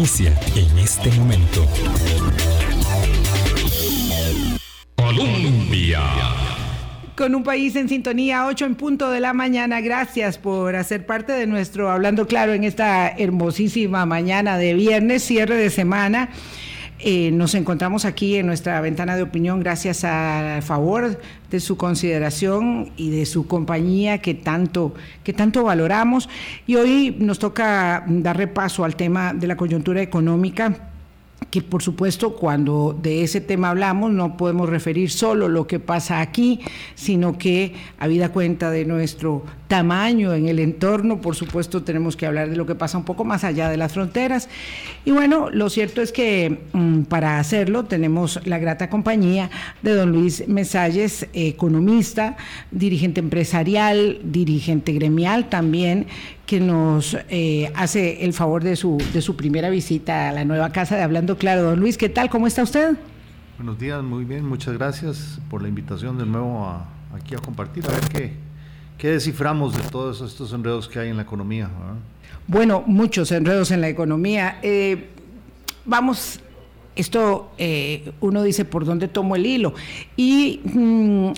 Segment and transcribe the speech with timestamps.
[0.00, 1.66] inicia en este momento.
[4.96, 6.00] Colombia.
[7.14, 9.82] Con un país en sintonía, 8 en punto de la mañana.
[9.82, 15.56] Gracias por hacer parte de nuestro Hablando Claro en esta hermosísima mañana de viernes, cierre
[15.56, 16.30] de semana.
[17.02, 21.18] Eh, nos encontramos aquí en nuestra ventana de opinión gracias al favor
[21.50, 24.94] de su consideración y de su compañía que tanto,
[25.24, 26.28] que tanto valoramos.
[26.66, 30.89] Y hoy nos toca dar repaso al tema de la coyuntura económica
[31.50, 36.20] que por supuesto cuando de ese tema hablamos no podemos referir solo lo que pasa
[36.20, 36.60] aquí,
[36.94, 42.50] sino que habida cuenta de nuestro tamaño en el entorno, por supuesto tenemos que hablar
[42.50, 44.48] de lo que pasa un poco más allá de las fronteras.
[45.04, 49.48] Y bueno, lo cierto es que mm, para hacerlo tenemos la grata compañía
[49.82, 52.36] de don Luis Mesalles, economista,
[52.72, 56.06] dirigente empresarial, dirigente gremial también,
[56.50, 60.70] que nos eh, hace el favor de su, de su primera visita a la nueva
[60.70, 61.62] casa de Hablando Claro.
[61.62, 62.28] Don Luis, ¿qué tal?
[62.28, 62.96] ¿Cómo está usted?
[63.56, 66.66] Buenos días, muy bien, muchas gracias por la invitación de nuevo
[67.14, 68.32] aquí a compartir, a ver qué,
[68.98, 71.70] qué desciframos de todos estos enredos que hay en la economía.
[72.48, 74.58] Bueno, muchos enredos en la economía.
[74.60, 75.06] Eh,
[75.84, 76.40] vamos
[76.96, 79.72] esto eh, uno dice por dónde tomo el hilo.
[80.16, 81.30] Y mm,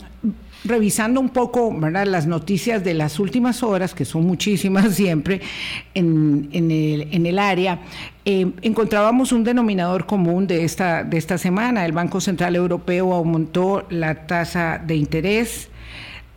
[0.65, 5.41] revisando un poco las noticias de las últimas horas, que son muchísimas siempre
[5.95, 7.81] en, el, área,
[8.25, 11.85] eh, encontrábamos un denominador común de esta, de esta semana.
[11.85, 15.69] El Banco Central Europeo aumentó la tasa de interés.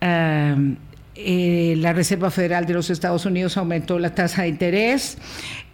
[0.00, 0.76] Eh,
[1.18, 5.16] eh, la Reserva Federal de los Estados Unidos aumentó la tasa de interés.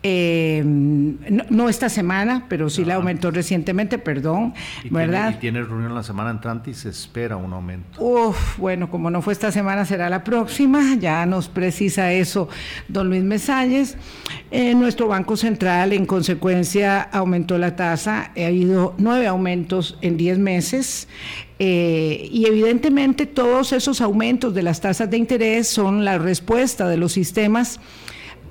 [0.04, 4.52] Eh, no, esta semana, pero sí la aumentó recientemente, perdón,
[4.90, 5.34] ¿verdad?
[5.36, 8.02] y tiene reunión la semana entrante y se espera un aumento.
[8.02, 12.48] Uf, bueno, como no fue esta semana, será la próxima, ya nos precisa eso
[12.88, 13.96] don Luis Mesalles.
[14.50, 20.36] Eh, nuestro Banco Central, en consecuencia, aumentó la tasa, ha habido nueve aumentos en diez
[20.36, 21.06] meses.
[21.60, 26.96] Eh, y evidentemente todos esos aumentos de las tasas de interés son la respuesta de
[26.96, 27.78] los sistemas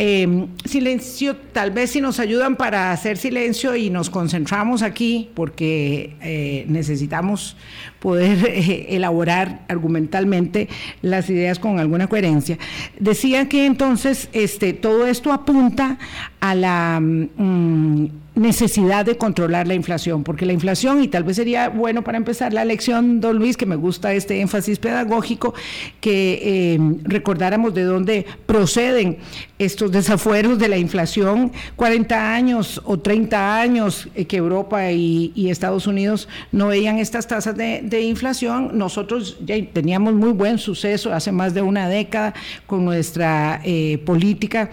[0.04, 6.16] eh, silencio, tal vez si nos ayudan para hacer silencio y nos concentramos aquí, porque
[6.22, 7.56] eh, necesitamos
[8.00, 10.70] poder eh, elaborar argumentalmente
[11.04, 12.58] las ideas con alguna coherencia.
[13.00, 16.00] Decía que entonces este, todo esto apunta
[16.40, 21.68] a la mm, necesidad de controlar la inflación, porque la inflación, y tal vez sería
[21.70, 25.54] bueno para empezar la lección, don Luis, que me gusta este énfasis pedagógico,
[26.00, 26.40] que
[26.76, 29.18] eh, recordáramos de dónde proceden
[29.60, 35.86] estos desafueros de la inflación, 40 años o 30 años eh, que Europa y, Estados
[35.86, 41.34] Unidos no veían estas tasas de, de inflación, nosotros ya teníamos muy buen suceso hace
[41.34, 42.34] más de una década
[42.68, 44.70] con nuestra eh, política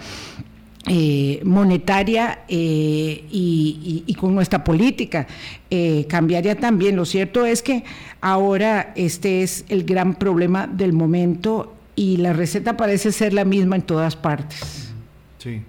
[0.90, 5.26] eh, monetaria eh, y, con nuestra política
[5.70, 6.96] eh, cambiaría también.
[6.96, 7.84] Lo cierto es que
[8.20, 13.76] ahora este es el gran problema del momento y la receta parece ser la misma
[13.76, 14.92] en todas partes.
[15.38, 15.62] Sí,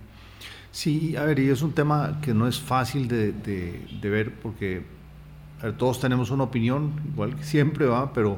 [0.71, 3.33] sí, a ver, y es un tema que no es fácil de,
[4.01, 4.83] ver porque
[5.77, 8.37] todos tenemos una opinión, igual que siempre va, pero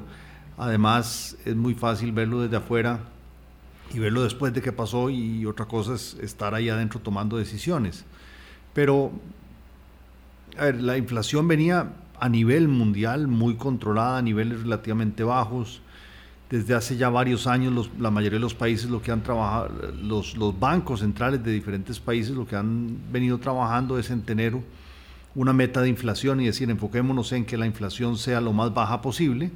[0.57, 3.01] además es muy fácil verlo desde afuera
[3.94, 8.06] y verlo después de que pasó y otra cosa es estar ahí adentro tomando decisiones.
[8.74, 9.12] Pero,
[10.57, 15.81] la inflación venía a nivel mundial muy controlada, a niveles relativamente bajos.
[16.50, 19.72] Desde hace ya varios años la mayoría de los países lo que han trabajado,
[20.02, 24.58] los, los bancos centrales de diferentes países lo que han venido trabajando es en tener
[25.34, 29.02] una meta de inflación y decir enfoquémonos en que la inflación sea lo más baja
[29.02, 29.50] posible,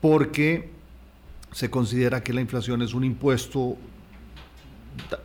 [0.00, 0.75] porque
[1.52, 3.76] se considera que la inflación es un impuesto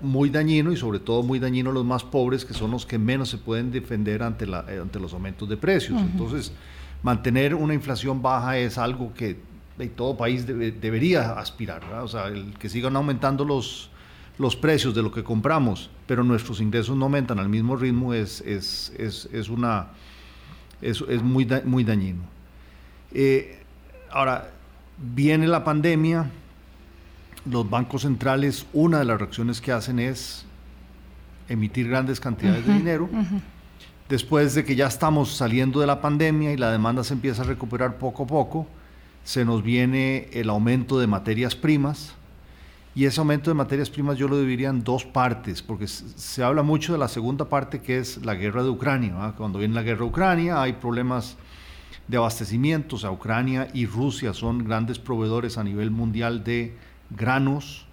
[0.02, 2.98] muy dañino y sobre todo muy dañino a los más pobres, que son los que
[2.98, 6.00] menos se pueden defender ante, la, eh, ante los aumentos de precios.
[6.02, 6.52] Entonces,
[7.04, 9.38] mantener una inflación baja es algo que
[9.96, 13.90] todo país debería aspirar, o sea, el que sigan aumentando los,
[14.38, 18.42] los precios de lo que compramos, pero nuestros ingresos no aumentan al mismo ritmo, es,
[18.42, 19.88] es, es, es una,
[20.82, 22.22] es, es muy, muy dañino.
[23.12, 23.64] Eh,
[24.12, 24.52] ahora,
[25.02, 26.30] viene la pandemia,
[27.50, 30.46] los bancos centrales, una de las reacciones que hacen es
[31.50, 33.10] emitir grandes cantidades de dinero.
[34.08, 37.46] Después de que ya estamos saliendo de la pandemia y la demanda se empieza a
[37.46, 38.68] recuperar poco a poco,
[39.24, 42.14] se nos viene el aumento de materias primas.
[42.94, 46.62] Y ese aumento de materias primas yo lo dividiría en dos partes, porque se habla
[46.62, 49.34] mucho de la segunda parte que es la guerra de Ucrania.
[49.38, 51.38] Cuando viene la guerra de Ucrania hay problemas
[52.08, 53.06] de abastecimientos.
[53.06, 56.76] A Ucrania y Rusia son grandes proveedores a nivel mundial de
[57.10, 57.86] granos,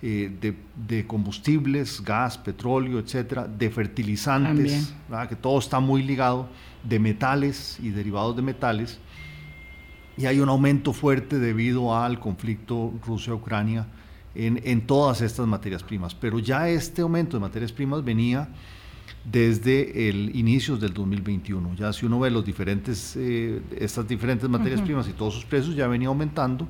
[0.00, 4.94] eh, de, combustibles, gas, petróleo, etcétera, de fertilizantes,
[5.28, 6.48] que todo está muy ligado,
[6.84, 9.00] de metales y derivados de metales.
[10.16, 13.86] Y hay un aumento fuerte debido al conflicto Rusia-Ucrania
[14.34, 16.14] en, en todas estas materias primas.
[16.14, 18.48] Pero ya este aumento de materias primas venía
[19.24, 21.74] desde el inicio del 2021.
[21.74, 25.74] Ya si uno ve los diferentes, eh, estas diferentes materias primas y todos sus precios
[25.74, 26.66] ya venía aumentando.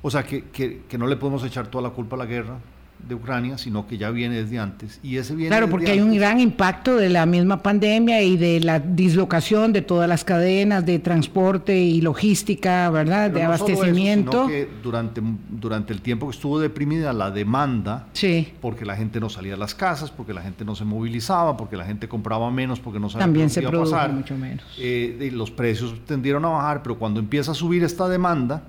[0.00, 2.58] O sea que, que, que, no le podemos echar toda la culpa a la guerra,
[3.06, 5.00] de Ucrania, sino que ya viene desde antes.
[5.02, 8.60] Y ese viene claro, porque hay un gran impacto de la misma pandemia y de
[8.60, 13.30] la dislocación de todas las cadenas de transporte y logística, ¿verdad?
[13.30, 14.46] de abastecimiento.
[14.46, 18.52] que durante, durante el tiempo que estuvo deprimida la demanda, sí.
[18.60, 21.76] porque la gente no salía a las casas, porque la gente no se movilizaba, porque
[21.76, 24.12] la gente compraba menos, porque no sabía También se iba a pasar.
[24.12, 24.64] mucho menos.
[24.78, 28.62] Eh, los precios tendieron a bajar, pero cuando empieza a subir esta demanda,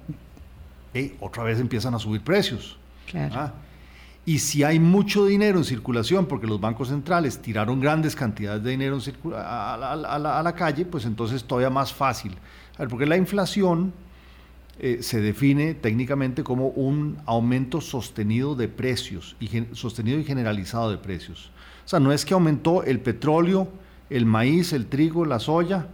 [1.19, 2.77] otra vez empiezan a subir precios.
[3.05, 3.35] Claro.
[3.35, 3.53] ¿ah?
[4.25, 8.71] Y si hay mucho dinero en circulación, porque los bancos centrales tiraron grandes cantidades de
[8.71, 8.99] dinero
[9.35, 12.35] a, la, calle, pues entonces todavía más fácil.
[12.89, 13.91] porque la inflación
[14.79, 20.97] eh, se define técnicamente como un aumento sostenido de precios, y sostenido y generalizado de
[20.97, 21.51] precios.
[21.85, 23.67] O sea, no es que aumentó el petróleo,
[24.09, 25.87] el maíz, el trigo, la soya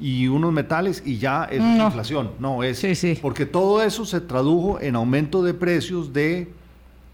[0.00, 2.32] y unos metales y ya es inflación.
[2.38, 2.84] No, es
[3.20, 6.52] porque todo eso se tradujo en aumento de precios de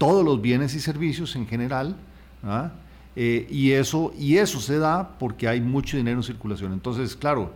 [0.05, 1.95] todos los bienes y servicios en general,
[2.43, 2.69] ¿ah?
[3.15, 6.73] eh, y, eso, y eso se da porque hay mucho dinero en circulación.
[6.73, 7.53] Entonces, claro,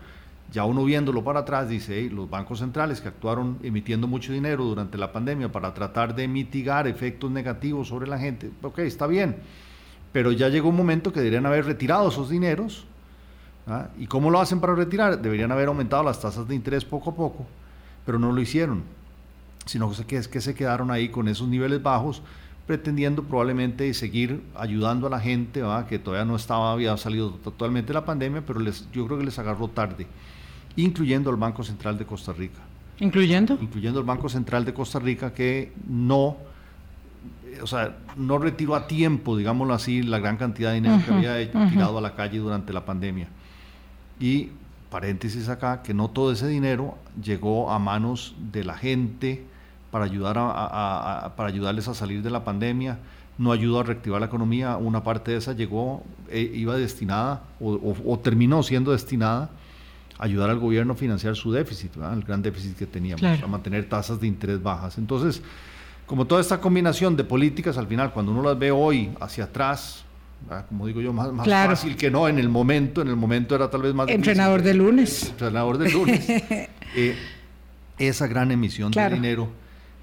[0.51, 4.97] ya uno viéndolo para atrás dice, los bancos centrales que actuaron emitiendo mucho dinero durante
[4.97, 9.35] la pandemia para tratar de mitigar efectos negativos sobre la gente, ok, está bien,
[10.11, 12.87] pero ya llegó un momento que deberían haber retirado esos dineros.
[13.67, 13.89] ¿ah?
[13.99, 15.21] ¿Y cómo lo hacen para retirar?
[15.21, 17.45] Deberían haber aumentado las tasas de interés poco a poco,
[18.07, 18.97] pero no lo hicieron
[19.69, 22.24] sino que es que se quedaron ahí con esos niveles bajos,
[22.66, 28.04] pretendiendo probablemente seguir ayudando a la gente, que todavía no estaba, había salido totalmente la
[28.04, 30.07] pandemia, pero les, yo creo que les agarró tarde,
[30.75, 32.57] incluyendo el Banco Central de Costa Rica.
[33.00, 33.60] ¿Incluyendo?
[33.62, 36.38] Incluyendo el Banco Central de Costa Rica, que no,
[37.62, 41.51] o sea, no retiró a tiempo, digámoslo así, la gran cantidad de dinero que había
[41.69, 43.27] tirado a la calle durante la pandemia.
[44.19, 44.50] Y
[44.89, 49.45] paréntesis acá, que no todo ese dinero llegó a manos de la gente,
[49.91, 53.00] para, ayudar a, para ayudarles a salir de la pandemia,
[53.39, 58.19] no ayudó a reactivar la economía, una parte de esa llegó, eh, iba destinada o,
[58.21, 59.50] terminó siendo destinada
[60.18, 63.88] a ayudar al gobierno a financiar su déficit, el gran déficit que teníamos, a mantener
[63.88, 64.97] tasas de interés bajas.
[64.97, 65.41] Entonces,
[66.06, 70.03] como toda esta combinación de políticas, al final, cuando uno las ve hoy hacia atrás,
[70.68, 73.83] como digo yo, más, fácil que no en el momento, en el momento era tal
[73.83, 74.09] vez más...
[74.09, 75.30] Entrenador de lunes.
[75.30, 76.27] Entrenador de lunes.
[76.95, 77.15] Eh,
[78.00, 79.47] esa gran emisión de dinero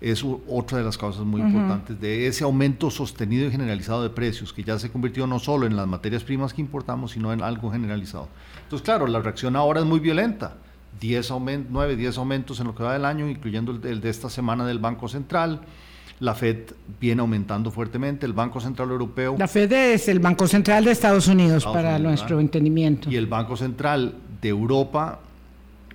[0.01, 4.53] es otra de las causas muy importantes de ese aumento sostenido y generalizado de precios,
[4.53, 7.71] que ya se convirtió no solo en las materias primas que importamos, sino en algo
[7.71, 8.29] generalizado.
[8.63, 10.57] Entonces, claro, la reacción ahora es muy violenta.
[11.01, 14.29] 10 aumentos, 9, 10 aumentos en lo que va del año, incluyendo el, de esta
[14.31, 15.61] semana del Banco Central.
[16.21, 19.37] La Fed viene aumentando fuertemente, el Banco Central Europeo.
[19.39, 23.11] La Fed es el Banco Central de Estados Unidos, para nuestro entendimiento.
[23.11, 25.21] Y el Banco Central de Europa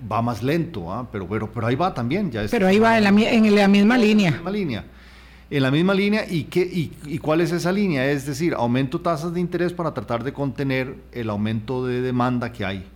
[0.10, 1.08] va más lento, ¿ah?
[1.12, 2.32] pero, pero, pero ahí va también.
[2.32, 4.30] Ya pero ahí va en la, en la misma línea.
[4.30, 4.86] En la misma línea.
[5.50, 8.10] En la misma línea, ¿y, qué, y, cuál es esa línea?
[8.10, 12.66] Es decir, aumento tasas de interés para tratar de contener el aumento de demanda que
[12.66, 12.88] hay.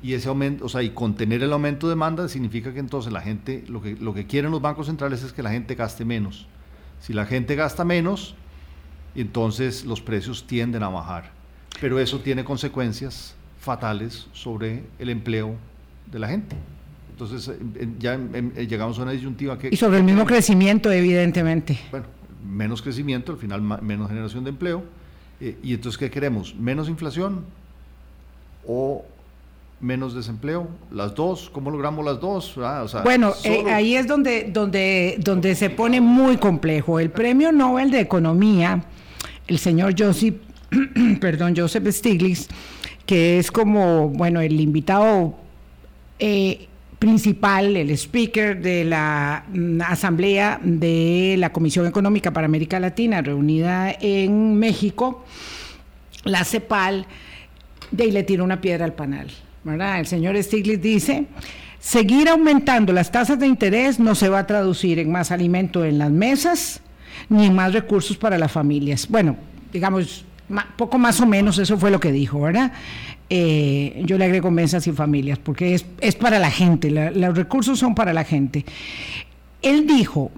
[0.00, 3.20] Y ese aumento, o sea, y contener el aumento de demanda significa que entonces la
[3.20, 6.46] gente, lo que, lo que quieren los bancos centrales es que la gente gaste menos.
[7.00, 8.36] Si la gente gasta menos,
[9.16, 11.32] entonces los precios tienden a bajar.
[11.80, 13.34] Pero eso tiene consecuencias
[13.68, 15.54] fatales sobre el empleo
[16.10, 16.56] de la gente.
[17.10, 17.50] Entonces
[17.98, 19.68] ya llegamos a una disyuntiva que...
[19.70, 21.78] Y sobre el mismo crecimiento, evidentemente.
[21.90, 22.06] Bueno,
[22.42, 24.84] menos crecimiento, al final menos generación de empleo.
[25.38, 26.54] Eh, y entonces, ¿qué queremos?
[26.54, 27.44] ¿Menos inflación
[28.66, 29.04] o
[29.80, 30.68] menos desempleo?
[30.90, 31.50] ¿Las dos?
[31.52, 32.54] ¿Cómo logramos las dos?
[32.56, 36.98] Ah, bueno, eh, ahí es donde, donde, donde se pone muy complejo.
[36.98, 38.82] El premio Nobel de Economía,
[39.46, 40.36] el señor Joseph,
[41.20, 42.48] perdón, Joseph Stiglitz,
[43.08, 45.34] que es como, bueno, el invitado
[46.18, 53.22] eh, principal, el speaker de la mm, Asamblea de la Comisión Económica para América Latina,
[53.22, 55.24] reunida en México,
[56.24, 57.06] la CEPAL,
[57.90, 59.28] de ahí le tira una piedra al panal.
[59.64, 60.00] ¿verdad?
[60.00, 61.28] El señor Stiglitz dice,
[61.80, 65.96] seguir aumentando las tasas de interés no se va a traducir en más alimento en
[65.96, 66.82] las mesas
[67.30, 69.08] ni en más recursos para las familias.
[69.08, 69.34] Bueno,
[69.72, 70.26] digamos,
[70.76, 72.72] poco más o menos eso fue lo que dijo, ¿verdad?
[73.30, 77.78] Eh, yo le agrego mesas y familias, porque es, es para la gente, los recursos
[77.78, 78.64] son para la gente.
[79.60, 80.30] Él dijo,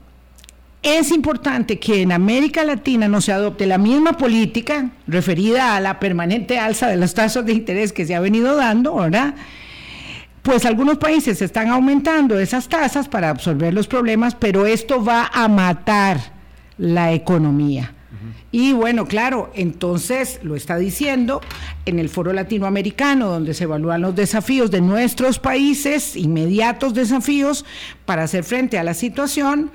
[0.83, 6.01] es importante que en América Latina no se adopte la misma política referida a la
[6.01, 9.35] permanente alza de las tasas de interés que se ha venido dando, ¿verdad?
[10.43, 15.49] Pues algunos países están aumentando esas tasas para absorber los problemas, pero esto va a
[15.49, 16.19] matar
[16.79, 17.93] la economía.
[18.53, 21.41] Y bueno, claro, entonces lo está diciendo
[21.87, 27.65] en el foro latinoamericano, donde se evalúan los desafíos de nuestros países, inmediatos desafíos
[28.05, 29.71] para hacer frente a la situación.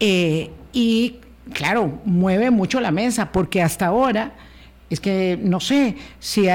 [0.00, 1.16] Eh, y
[1.52, 4.34] claro, mueve mucho la mesa, porque hasta ahora
[4.90, 6.50] es que no sé si se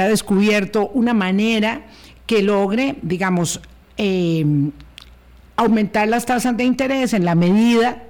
[0.00, 1.82] ha descubierto una manera
[2.26, 3.60] que logre, digamos,
[3.96, 4.44] eh,
[5.56, 8.02] aumentar las tasas de interés en la medida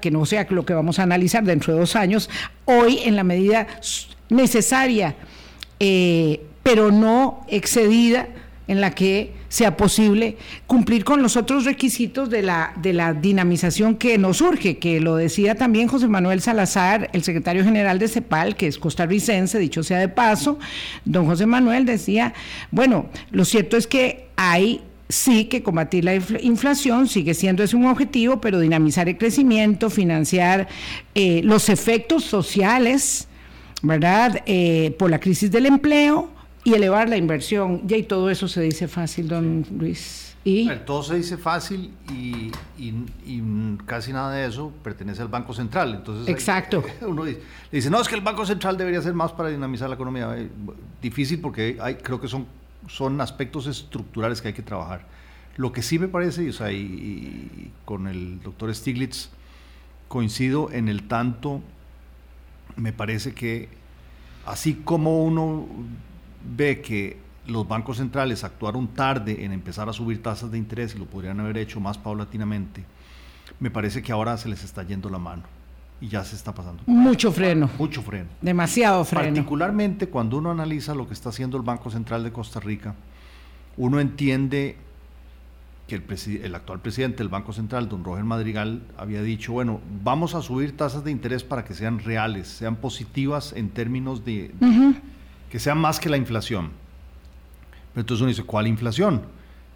[0.00, 2.28] Que no sea lo que vamos a analizar dentro de dos años,
[2.64, 3.66] hoy en la medida
[4.28, 5.14] necesaria,
[5.78, 8.28] eh, pero no excedida
[8.66, 13.96] en la que sea posible cumplir con los otros requisitos de la, de la dinamización
[13.96, 18.56] que nos surge, que lo decía también José Manuel Salazar, el secretario general de CEPAL,
[18.56, 20.58] que es costarricense, dicho sea de paso,
[21.04, 22.32] don José Manuel decía,
[22.70, 24.80] bueno, lo cierto es que hay
[25.12, 30.68] sí que combatir la inflación sigue siendo ese un objetivo, pero dinamizar el crecimiento, financiar
[31.14, 33.28] eh, los efectos sociales,
[33.82, 34.42] ¿verdad?
[34.46, 36.30] Eh, por la crisis del empleo
[36.64, 37.86] y elevar la inversión.
[37.86, 40.34] Ya y todo eso se dice fácil, don Luis.
[40.44, 40.68] ¿Y?
[40.84, 42.50] todo se dice fácil y,
[43.86, 45.94] casi nada de eso pertenece al Banco Central.
[45.94, 46.82] Entonces, Exacto.
[47.02, 47.24] Uno
[47.70, 50.34] dice, no, es que el Banco Central debería hacer más para dinamizar la economía.
[50.36, 50.48] Eh,
[51.00, 52.46] difícil porque hay, creo que son
[52.88, 55.06] son aspectos estructurales que hay que trabajar.
[55.56, 59.30] Lo que sí me parece, o sea, y, con el doctor Stiglitz
[60.08, 61.60] coincido en el tanto,
[62.76, 63.68] me parece que
[64.46, 65.66] así como uno
[66.56, 70.98] ve que los bancos centrales actuaron tarde en empezar a subir tasas de interés y
[70.98, 72.84] lo podrían haber hecho más paulatinamente,
[73.60, 75.61] me parece que ahora se les está yendo la mano
[76.02, 76.82] y ya se está pasando.
[76.86, 77.70] Mucho freno.
[77.78, 78.28] Mucho freno.
[78.40, 79.28] Demasiado freno.
[79.28, 82.96] Particularmente cuando uno analiza lo que está haciendo el Banco Central de Costa Rica,
[83.76, 84.76] uno entiende
[85.86, 86.04] que el,
[86.42, 90.76] el, actual presidente del Banco Central, don Roger Madrigal, había dicho, bueno, vamos a subir
[90.76, 94.50] tasas de interés para que sean reales, sean positivas en términos de,
[95.50, 96.70] que sean más que la inflación.
[97.94, 99.22] Pero entonces uno dice, ¿cuál inflación?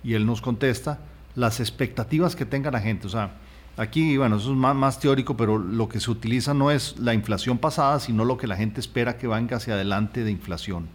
[0.02, 0.98] Y él nos contesta,
[1.36, 3.06] las expectativas que tenga la gente.
[3.06, 3.34] O sea,
[3.76, 7.58] Aquí, bueno, eso es más, teórico, pero lo que se utiliza no es la inflación
[7.58, 10.88] pasada, sino lo que la gente espera que venga hacia adelante de inflación.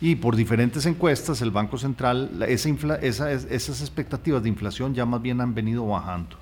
[0.00, 5.54] Y por diferentes encuestas, el Banco Central, esas expectativas de inflación ya más bien han
[5.54, 6.36] venido bajando.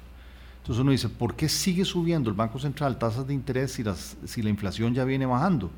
[0.63, 3.85] Entonces uno dice, ¿por qué sigue subiendo el Banco Central tasas de interés si,
[4.25, 5.71] si la inflación ya viene bajando?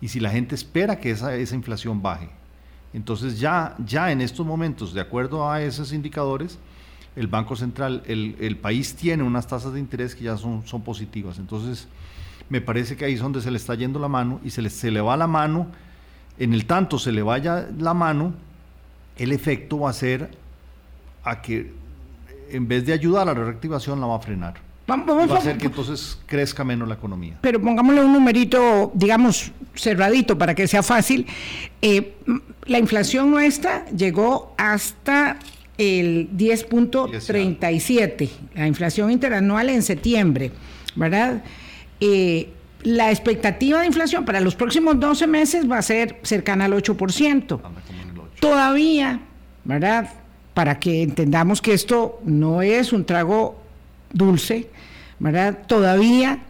[0.00, 2.30] Y si la gente espera que esa, esa inflación baje.
[2.94, 6.58] Entonces ya, ya en estos momentos, de acuerdo a esos indicadores,
[7.16, 11.38] el Banco Central, el, país tiene unas tasas de interés que ya son, son positivas.
[11.38, 11.86] Entonces,
[12.48, 14.70] me parece que ahí es donde se le está yendo la mano y se le,
[14.70, 15.68] se le va la mano,
[16.38, 18.34] en el tanto se le vaya la mano,
[19.16, 20.36] el efecto va a ser
[21.22, 21.72] a que
[22.50, 24.54] en vez de ayudar a la reactivación la va a frenar.
[24.86, 27.38] Vamos, va a hacer que entonces crezca menos la economía.
[27.40, 31.26] Pero pongámosle un numerito, digamos, cerradito para que sea fácil.
[31.80, 32.14] Eh,
[32.66, 35.38] la inflación nuestra llegó hasta
[35.78, 40.52] el 10.37, la inflación interanual en septiembre,
[40.94, 41.42] ¿verdad?
[42.00, 42.48] Eh,
[42.82, 47.60] la expectativa de inflación para los próximos 12 meses va a ser cercana al 8%.
[48.40, 49.20] Todavía,
[49.64, 50.10] ¿verdad?
[50.52, 53.60] Para que entendamos que esto no es un trago
[54.12, 54.68] dulce,
[55.18, 55.58] ¿verdad?
[55.66, 56.40] Todavía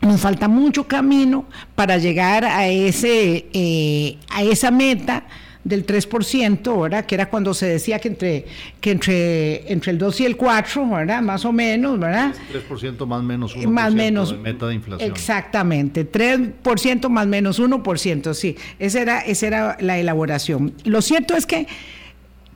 [0.00, 5.24] nos falta mucho camino para llegar a, ese, eh, a esa meta
[5.64, 7.06] del 3%, ¿verdad?
[7.06, 8.44] Que era cuando se decía que entre,
[8.80, 11.22] que entre, entre el 2 y el 4, ¿verdad?
[11.22, 12.34] Más o menos, ¿verdad?
[12.52, 15.10] 3% más menos 1% más menos, de meta de inflación.
[15.10, 18.56] Exactamente, 3% más menos 1%, sí.
[18.78, 20.74] Esa era, esa era la elaboración.
[20.84, 21.66] Lo cierto es que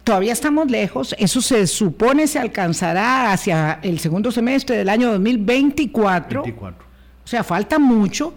[0.04, 6.42] todavía estamos lejos, eso se supone se alcanzará hacia el segundo semestre del año 2024.
[6.42, 6.86] 24.
[7.24, 8.34] O sea, falta mucho,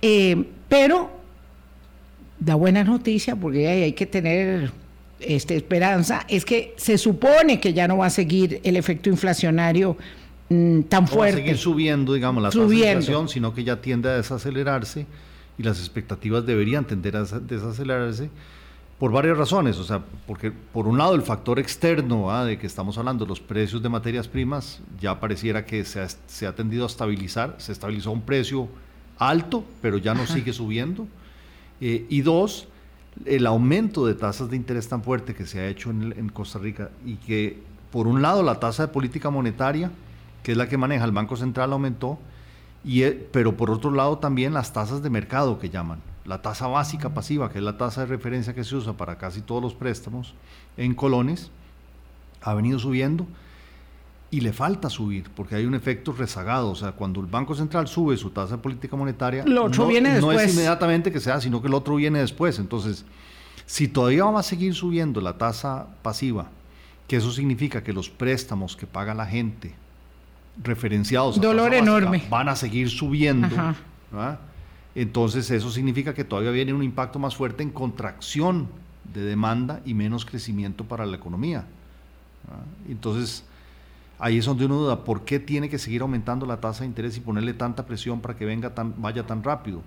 [0.00, 1.19] eh, pero
[2.40, 4.72] da buena noticia, porque hay, que tener
[5.20, 9.96] este, esperanza, es que se supone que ya no va a seguir el efecto inflacionario
[10.48, 11.36] mm, tan fuerte.
[11.36, 15.06] va a seguir subiendo, digamos, la tasa de inflación, sino que ya tiende a desacelerarse
[15.58, 18.30] y las expectativas deberían tender a desacelerarse
[18.98, 22.98] por varias razones, o sea, porque por un lado el factor externo de que estamos
[22.98, 26.86] hablando, los precios de materias primas, ya pareciera que se ha, se ha tendido a
[26.86, 28.68] estabilizar, se estabilizó un precio
[29.18, 31.06] alto, pero ya no sigue subiendo.
[31.80, 32.68] Eh, y dos,
[33.24, 36.90] el aumento de tasas de interés tan fuerte que se ha hecho en, Costa Rica
[37.04, 39.90] y que, por un lado, la tasa de política monetaria
[40.42, 42.18] que es la que maneja el Banco Central, aumentó,
[42.84, 46.00] y, eh, pero por otro lado también las tasas de mercado que llaman.
[46.24, 49.40] La tasa básica pasiva, que es la tasa de referencia que se usa para casi
[49.40, 50.34] todos los préstamos
[50.76, 51.50] en colones,
[52.42, 53.26] ha venido subiendo
[54.30, 56.70] y le falta subir, porque hay un efecto rezagado.
[56.70, 59.90] O sea, cuando el Banco Central sube su tasa de política monetaria, lo otro no,
[59.90, 60.36] viene después.
[60.36, 62.58] no es inmediatamente que sea, sino que el otro viene después.
[62.58, 63.04] Entonces,
[63.66, 66.48] si todavía vamos a seguir subiendo la tasa pasiva,
[67.08, 69.74] que eso significa que los préstamos que paga la gente
[70.62, 72.22] referenciados a Dolor enorme.
[72.30, 73.48] van a seguir subiendo.
[74.94, 78.68] Entonces eso significa que todavía viene un impacto más fuerte en contracción
[79.12, 81.64] de demanda y menos crecimiento para la economía.
[82.88, 83.44] Entonces
[84.20, 87.16] ahí es donde uno duda, ¿por qué tiene que seguir aumentando la tasa de interés
[87.16, 89.82] y ponerle tanta presión para que venga tan, vaya tan rápido?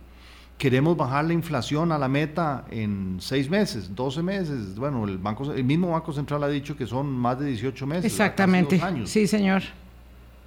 [0.58, 4.76] Queremos bajar la inflación a la meta en seis meses, 12 meses.
[4.76, 8.06] Bueno, el, banco, el mismo Banco Central ha dicho que son más de 18 meses.
[8.06, 8.80] Exactamente.
[8.82, 9.10] Años.
[9.10, 9.64] Sí, señor.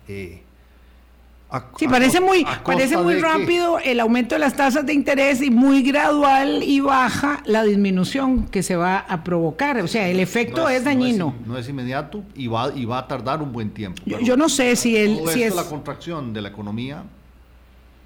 [0.08, 0.42] Eh,
[1.78, 5.82] sí, parece muy, parece muy rápido el aumento de las tasas de interés y muy
[5.82, 9.78] gradual y baja la disminución que se va a provocar.
[9.78, 11.34] O sea, el efecto es, dañino.
[11.46, 14.02] No es, inmediato y va, y va a tardar un buen tiempo.
[14.04, 15.54] Yo, no sé si, el, si es...
[15.54, 17.04] la contracción de la economía.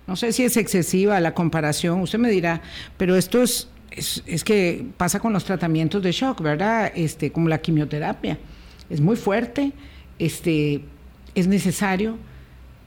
[0.06, 2.60] No sé si es excesiva la comparación, usted me dirá,
[2.96, 6.90] pero esto es, es, es que pasa con los tratamientos de shock, ¿verdad?
[6.94, 8.38] Este, como la quimioterapia.
[8.88, 9.72] Es muy fuerte,
[10.18, 10.82] este,
[11.36, 12.18] es necesario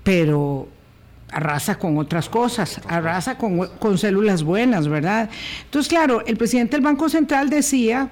[0.03, 0.67] pero
[1.31, 5.29] arrasa con otras cosas, arrasa con, con, células buenas, ¿verdad?
[5.65, 8.09] Entonces, claro, el presidente del Banco Central decía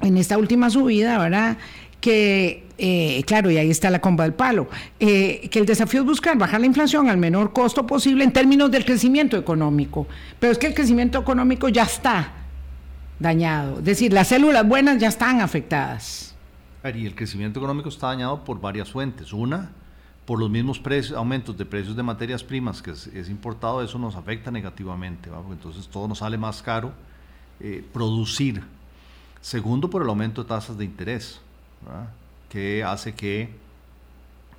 [0.00, 1.58] en esta última subida, ¿verdad?
[2.00, 6.06] Que, eh, claro, y ahí está la comba del palo, eh, que el desafío es
[6.06, 10.06] buscar bajar la inflación al menor costo posible en términos del crecimiento económico.
[10.38, 12.32] Pero es que el crecimiento económico ya está
[13.18, 16.34] dañado, es decir, las células buenas ya están afectadas.
[16.82, 19.34] Y el crecimiento económico está dañado por varias fuentes.
[19.34, 19.70] Una,
[20.30, 24.14] por los mismos precios, aumentos de precios de materias primas que es, importado, eso nos
[24.14, 26.92] afecta negativamente, entonces todo nos sale más caro
[27.58, 28.62] eh, producir.
[29.40, 31.40] Segundo, por el aumento de tasas de interés,
[32.48, 33.52] que hace que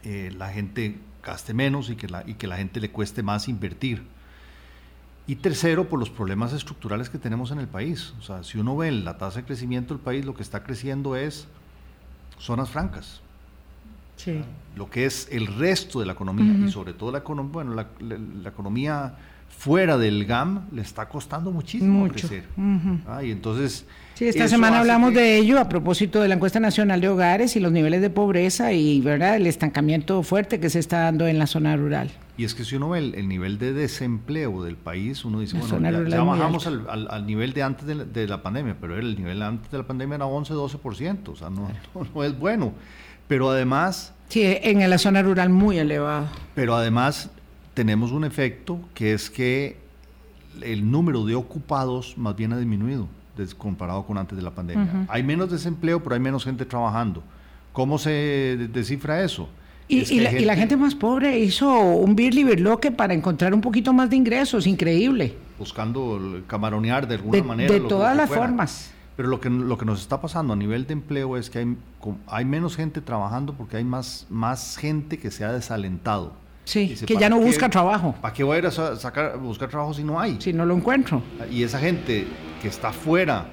[0.03, 3.47] eh, la gente gaste menos y que, la, y que la gente le cueste más
[3.47, 4.03] invertir.
[5.25, 8.13] Y tercero, por los problemas estructurales que tenemos en el país.
[8.19, 11.15] O sea, si uno ve la tasa de crecimiento del país, lo que está creciendo
[11.15, 11.47] es
[12.39, 13.21] zonas francas
[14.75, 19.15] lo que es el resto de la economía y sobre todo la, bueno, la, economía
[19.49, 22.45] fuera del GAM le está costando muchísimo crecer.
[23.07, 23.85] Ah, y entonces...
[24.15, 27.59] Sí, esta semana hablamos de ello a propósito de la encuesta nacional de hogares y
[27.59, 31.47] los niveles de pobreza y verdad el estancamiento fuerte que se está dando en la
[31.47, 32.11] zona rural.
[32.37, 36.07] Y es que si uno ve el, nivel de desempleo del país, uno dice, bueno,
[36.07, 39.85] ya, bajamos al, nivel de antes de la, pandemia, pero el nivel antes de la
[39.85, 41.69] pandemia era 11-12%, o sea, no,
[42.15, 42.73] no es bueno.
[43.31, 44.13] Pero además...
[44.27, 46.27] Sí, en la zona rural muy elevado.
[46.53, 47.29] Pero además
[47.73, 49.77] tenemos un efecto que es que
[50.61, 53.07] el número de ocupados más bien ha disminuido
[53.57, 55.05] comparado con antes de la pandemia.
[55.07, 57.23] Hay menos desempleo, pero hay menos gente trabajando.
[57.71, 59.47] ¿Cómo se descifra eso?
[59.87, 60.75] Y, la, gente...
[60.75, 65.37] más pobre hizo un birli birloque para encontrar un poquito más de ingresos, increíble.
[65.57, 67.73] Buscando camaronear de alguna manera.
[67.73, 68.91] De todas las formas.
[69.15, 71.77] Pero lo que, lo que nos está pasando a nivel de empleo es que hay,
[72.27, 76.33] hay menos gente trabajando porque hay más, más gente que se ha desalentado.
[76.63, 78.15] Sí, que ya no busca trabajo.
[78.21, 80.39] ¿Para qué voy a ir a sacar, buscar trabajo si no hay?
[80.39, 81.21] Si no lo encuentro.
[81.49, 82.27] Y esa gente
[82.61, 83.47] que está fuera,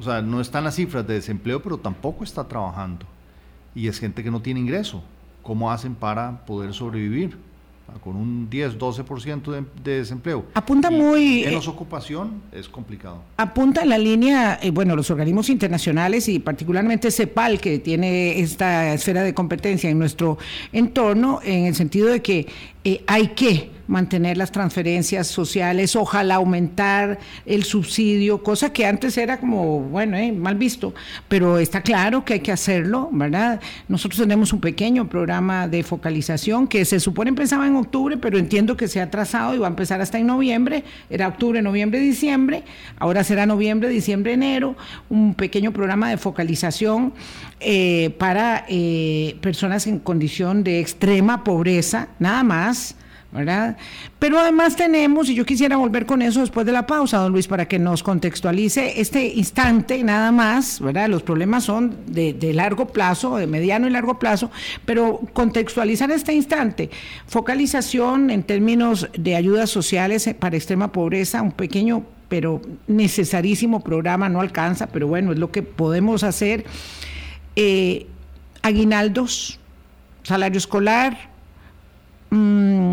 [0.00, 3.04] o sea, no está en las cifras de desempleo, pero tampoco está trabajando.
[3.74, 5.02] Y es gente que no tiene ingreso.
[5.42, 7.36] ¿Cómo hacen para poder sobrevivir?
[8.02, 10.46] Con un 10, 12% de, de desempleo.
[10.54, 11.44] Apunta muy...
[11.44, 13.22] Menos eh, ocupación es complicado.
[13.36, 19.22] Apunta la línea, eh, bueno, los organismos internacionales y particularmente CEPAL, que tiene esta esfera
[19.22, 20.38] de competencia en nuestro
[20.72, 22.46] entorno, en el sentido de que
[22.88, 29.40] eh, hay que mantener las transferencias sociales, ojalá aumentar el subsidio, cosa que antes era
[29.40, 30.94] como, bueno, eh, mal visto,
[31.26, 33.60] pero está claro que hay que hacerlo, ¿verdad?
[33.88, 38.76] Nosotros tenemos un pequeño programa de focalización que se supone empezaba en octubre, pero entiendo
[38.76, 42.62] que se ha atrasado y va a empezar hasta en noviembre, era octubre, noviembre, diciembre,
[42.98, 44.76] ahora será noviembre, diciembre, enero,
[45.08, 47.14] un pequeño programa de focalización
[47.60, 48.66] eh, para
[49.40, 52.77] personas en condición de extrema pobreza, nada más
[54.18, 57.46] Pero además tenemos, y yo quisiera volver con eso después de la pausa, don Luis,
[57.46, 61.08] para que nos contextualice este instante nada más, ¿verdad?
[61.08, 64.50] Los problemas son de, largo plazo, de mediano y largo plazo,
[64.86, 66.90] pero contextualizar este instante,
[67.26, 74.40] focalización en términos de ayudas sociales para extrema pobreza, un pequeño pero necesarísimo programa, no
[74.40, 76.64] alcanza, pero bueno, es lo que podemos hacer.
[77.56, 78.06] Eh,
[78.62, 79.58] aguinaldos,
[80.24, 81.37] salario escolar.
[82.30, 82.92] Mm,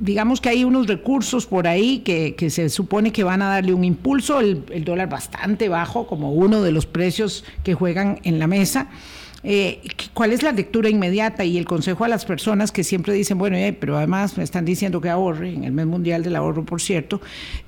[0.00, 3.84] digamos que hay unos recursos por ahí que, se supone que van a darle un
[3.84, 8.88] impulso, el, dólar bastante bajo como uno de los precios que juegan en la mesa.
[9.42, 9.80] Eh,
[10.12, 13.56] ¿Cuál es la lectura inmediata y el consejo a las personas que siempre dicen, bueno,
[13.56, 16.80] eh, pero además me están diciendo que ahorre, en el mes mundial del ahorro, por
[16.80, 17.20] cierto,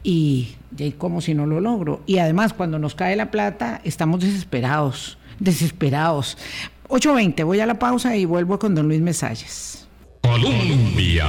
[0.02, 2.02] y, y como si no lo logro?
[2.06, 6.36] Y además, cuando nos cae la plata, estamos desesperados, desesperados.
[6.88, 9.81] 8.20, voy a la pausa y vuelvo con don Luis Mesalles.
[10.22, 11.26] Colombia.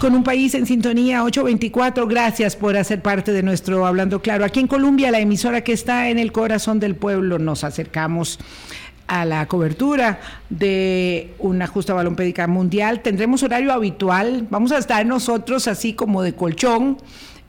[0.00, 4.44] Con un país en sintonía 824, gracias por hacer parte de nuestro Hablando Claro.
[4.44, 8.38] Aquí en Colombia, la emisora que está en el corazón del pueblo, nos acercamos
[9.06, 13.00] a la cobertura de una justa balompédica mundial.
[13.00, 16.98] Tendremos horario habitual, vamos a estar nosotros así como de colchón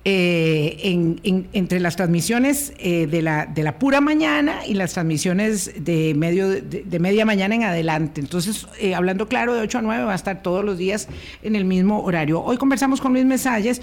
[0.05, 5.73] eh, en, entre las transmisiones eh, de, la, de la pura mañana y las transmisiones
[5.83, 8.21] de, medio, de, media mañana en adelante.
[8.21, 11.09] Entonces, eh, hablando claro, de 8 a 9 va a estar todos los días
[11.43, 12.41] en el mismo horario.
[12.41, 13.81] Hoy conversamos con Luis Mesalles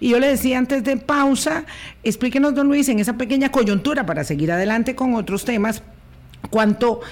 [0.00, 1.66] y yo le decía antes de pausa,
[2.02, 5.82] explíquenos, don Luis, en esa pequeña coyuntura para seguir adelante con otros temas,
[6.48, 7.02] cuánto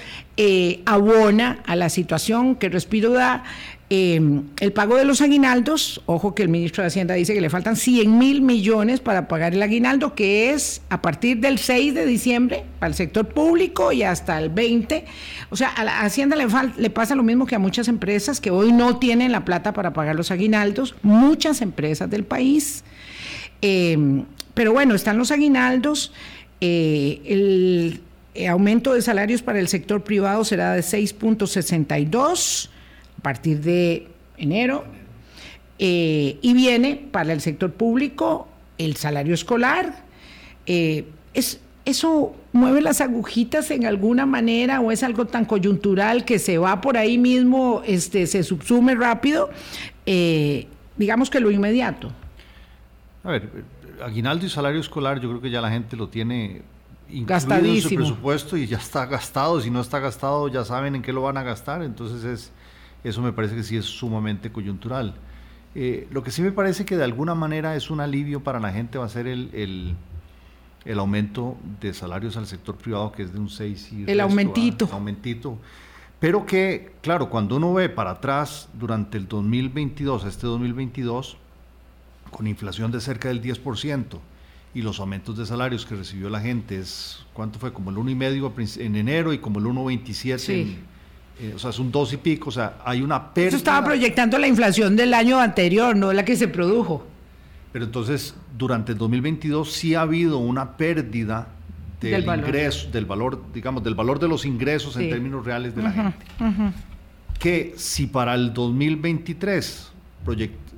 [0.85, 3.43] abona a la situación que Respiro da
[3.89, 7.49] Em, el pago de los aguinaldos, ojo que el ministro de Hacienda dice que le
[7.49, 12.05] faltan 100 mil millones para pagar el aguinaldo, que es a partir del 6 de
[12.05, 15.05] diciembre para el sector público y hasta el 20.
[15.51, 16.47] O sea, a Hacienda le,
[16.77, 19.93] le pasa lo mismo que a muchas empresas que hoy no tienen la plata para
[19.93, 22.83] pagar los aguinaldos, muchas empresas del país.
[23.61, 26.11] Em, pero bueno, están los aguinaldos.
[26.59, 28.01] Eh, el
[28.49, 32.69] aumento de salarios para el sector privado será de 6.62
[33.17, 34.85] a partir de enero.
[35.79, 40.03] Eh, y viene para el sector público el salario escolar.
[40.65, 46.37] Eh, es, ¿Eso mueve las agujitas en alguna manera o es algo tan coyuntural que
[46.37, 49.49] se va por ahí mismo, este, se subsume rápido?
[50.05, 52.11] Eh, digamos que lo inmediato.
[53.23, 53.49] A ver,
[54.03, 56.61] aguinaldo y salario escolar yo creo que ya la gente lo tiene
[57.09, 59.61] incluido en su presupuesto y ya está gastado.
[59.61, 61.83] Si no está gastado ya saben en qué lo van a gastar.
[61.83, 62.51] Entonces es
[63.09, 65.15] eso me parece que sí es sumamente coyuntural.
[65.75, 68.71] Eh, lo que sí me parece que de alguna manera es un alivio para la
[68.71, 69.95] gente va a ser el,
[70.85, 74.11] el, aumento de salarios al sector privado, que es de un 6 y...
[74.11, 74.89] El aumentito.
[74.91, 75.57] aumentito.
[76.19, 81.37] Pero que, claro, cuando uno ve para atrás durante el 2022, este 2022,
[82.31, 84.19] con inflación de cerca del 10%,
[84.73, 87.73] y los aumentos de salarios que recibió la gente es, ¿cuánto fue?
[87.73, 90.96] Como el 1,5 en enero y como el 1,27 en
[91.39, 93.49] eh, o sea, es un dos y pico, o sea, hay una pérdida.
[93.49, 97.05] Eso estaba proyectando la inflación del año anterior, no la que se produjo.
[97.71, 101.49] Pero entonces, durante el 2022 sí ha habido una pérdida
[102.01, 105.91] del, ingreso, del valor, digamos, del valor de los ingresos en términos reales de la
[105.91, 106.25] gente.
[107.37, 109.91] Que si para el 2023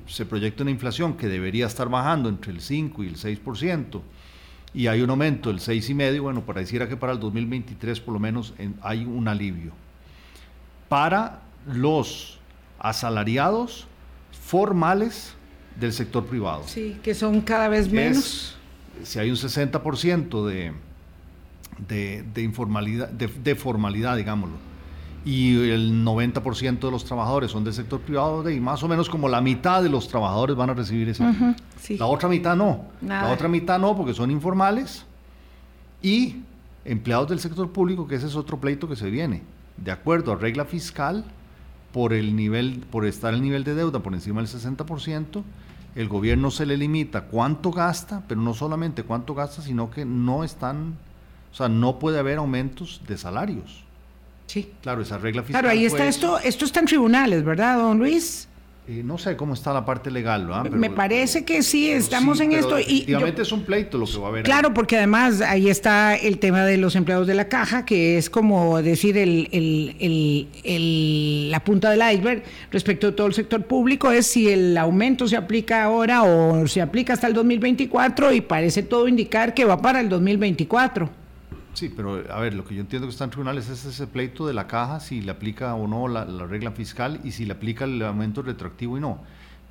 [0.06, 4.00] se proyecta una inflación que debería estar bajando entre el 5 y el 6%,
[4.74, 8.52] y hay un aumento del 6,5%, bueno, pareciera que para el 2023 por lo menos
[8.82, 9.72] hay un alivio
[10.90, 11.38] para
[11.72, 12.40] los
[12.80, 13.86] asalariados
[14.32, 15.34] formales
[15.78, 16.64] del sector privado.
[16.66, 18.56] Sí, que son cada vez menos.
[19.04, 20.72] si hay un 60% de,
[21.86, 24.56] de, de, informalidad, de, formalidad, digámoslo,
[25.24, 29.28] y el 90% de los trabajadores son del sector privado, y más o menos como
[29.28, 31.22] la mitad de los trabajadores van a recibir ese.
[31.98, 32.86] La otra mitad no.
[33.00, 35.04] La otra mitad no, porque son informales
[36.02, 36.38] y
[36.84, 40.36] empleados del sector público, que ese es otro pleito que se viene de acuerdo a
[40.36, 41.24] regla fiscal,
[41.92, 45.42] por el nivel, por estar el nivel de deuda por encima del 60%,
[45.96, 50.44] el gobierno se le limita cuánto gasta, pero no solamente cuánto gasta, sino que no
[50.44, 50.94] están,
[51.52, 53.84] o sea, no puede haber aumentos de salarios.
[54.46, 54.72] Sí.
[54.82, 55.62] Claro, esa regla fiscal.
[55.62, 58.48] Claro, ahí está esto, esto está en tribunales, ¿verdad, don Luis?
[58.90, 60.68] Eh, no sé cómo está la parte legal, ¿verdad?
[60.68, 62.76] Me parece que sí, estamos en esto.
[62.76, 64.42] Y efectivamente es un pleito lo que va a haber.
[64.42, 68.28] Claro, porque además ahí está el tema de los empleados de la caja, que es
[68.28, 70.48] como decir el,
[71.52, 75.36] la punta del iceberg respecto a todo el sector público, es si el aumento se
[75.36, 80.00] aplica ahora o se aplica hasta el 2024 y parece todo indicar que va para
[80.00, 81.19] el 2024.
[81.74, 84.46] Sí, pero a ver, lo que yo entiendo que está en tribunales es ese pleito
[84.46, 87.84] de la caja, si le aplica o no la, regla fiscal y si le aplica
[87.84, 89.18] el aumento retroactivo y no.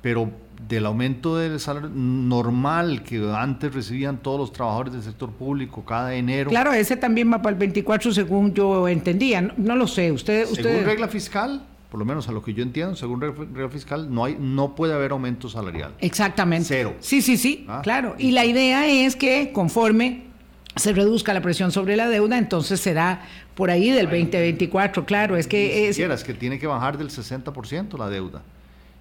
[0.02, 0.30] Pero
[0.66, 6.14] del aumento del salario normal que antes recibían todos los trabajadores del sector público cada
[6.14, 6.48] enero.
[6.48, 9.42] Claro, ese también va para el 24 según yo entendía.
[9.42, 10.62] No, lo sé, usted, usted...
[10.62, 14.24] Según regla fiscal, por lo menos a lo que yo entiendo, según regla fiscal, no
[14.24, 15.92] hay, no puede haber aumento salarial.
[15.98, 16.68] Exactamente.
[16.68, 16.94] Cero.
[17.00, 17.80] Sí, sí, sí, ¿Ah?
[17.82, 18.14] claro.
[18.16, 20.29] Y la idea es que conforme
[20.76, 23.22] se reduzca la presión sobre la deuda, entonces será
[23.54, 25.88] por ahí del 2024, claro, es que...
[25.88, 28.42] Es, es que tiene que bajar del 60% la deuda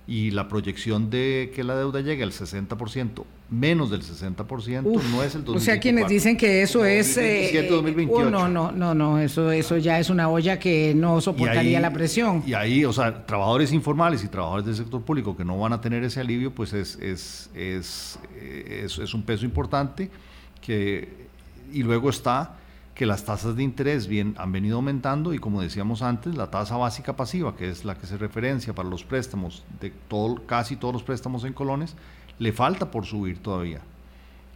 [0.09, 5.35] y la proyección de que la deuda llegue al 60%, menos del 60%, no es
[5.35, 5.53] el 2024.
[5.53, 7.15] O sea, quienes dicen que eso es...
[7.15, 8.27] 2028.
[8.27, 11.93] Uh, no, no, no, no, eso, eso ya es una olla que no soportaría la
[11.93, 12.41] presión.
[12.47, 15.81] Y ahí, o sea, trabajadores informales y trabajadores del sector público que no van a
[15.81, 20.09] tener ese alivio, pues es, es, es, es, es un peso importante
[20.59, 21.28] que...
[21.71, 22.55] Y luego está
[22.99, 26.75] que las tasas de interés bien, han venido aumentando y como decíamos antes, la tasa
[26.75, 30.95] básica pasiva, que es la que se referencia para los préstamos de todo, casi todos
[30.95, 31.95] los préstamos en colones,
[32.39, 33.79] le falta por subir todavía.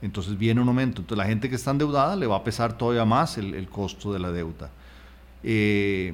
[0.02, 1.02] Entonces viene un aumento.
[1.02, 4.20] Entonces la gente que está endeudada le va a pesar todavía más el, costo de
[4.20, 4.70] la deuda.
[5.42, 6.14] Eh,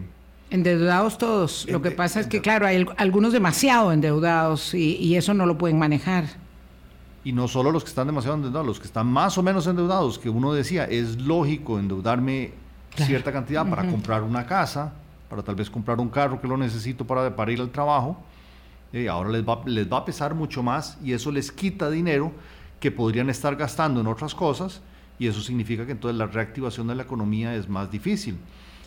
[0.51, 1.67] endeudados todos.
[1.67, 5.57] Lo que pasa es que, claro, hay algunos demasiado endeudados y, y eso no lo
[5.57, 6.25] pueden manejar
[7.23, 10.17] y no solo los que están demasiado endeudados, los que están más o menos endeudados,
[10.17, 12.51] que uno decía, es lógico endeudarme
[12.95, 14.93] cierta cantidad para comprar una casa,
[15.29, 18.17] para tal vez comprar un carro que lo necesito para, para ir al trabajo,
[18.91, 21.89] y eh, ahora les va, les va a pesar mucho más y eso les quita
[21.91, 22.31] dinero
[22.79, 24.81] que podrían estar gastando en otras cosas
[25.19, 28.37] y eso significa que entonces la reactivación de la economía es más difícil.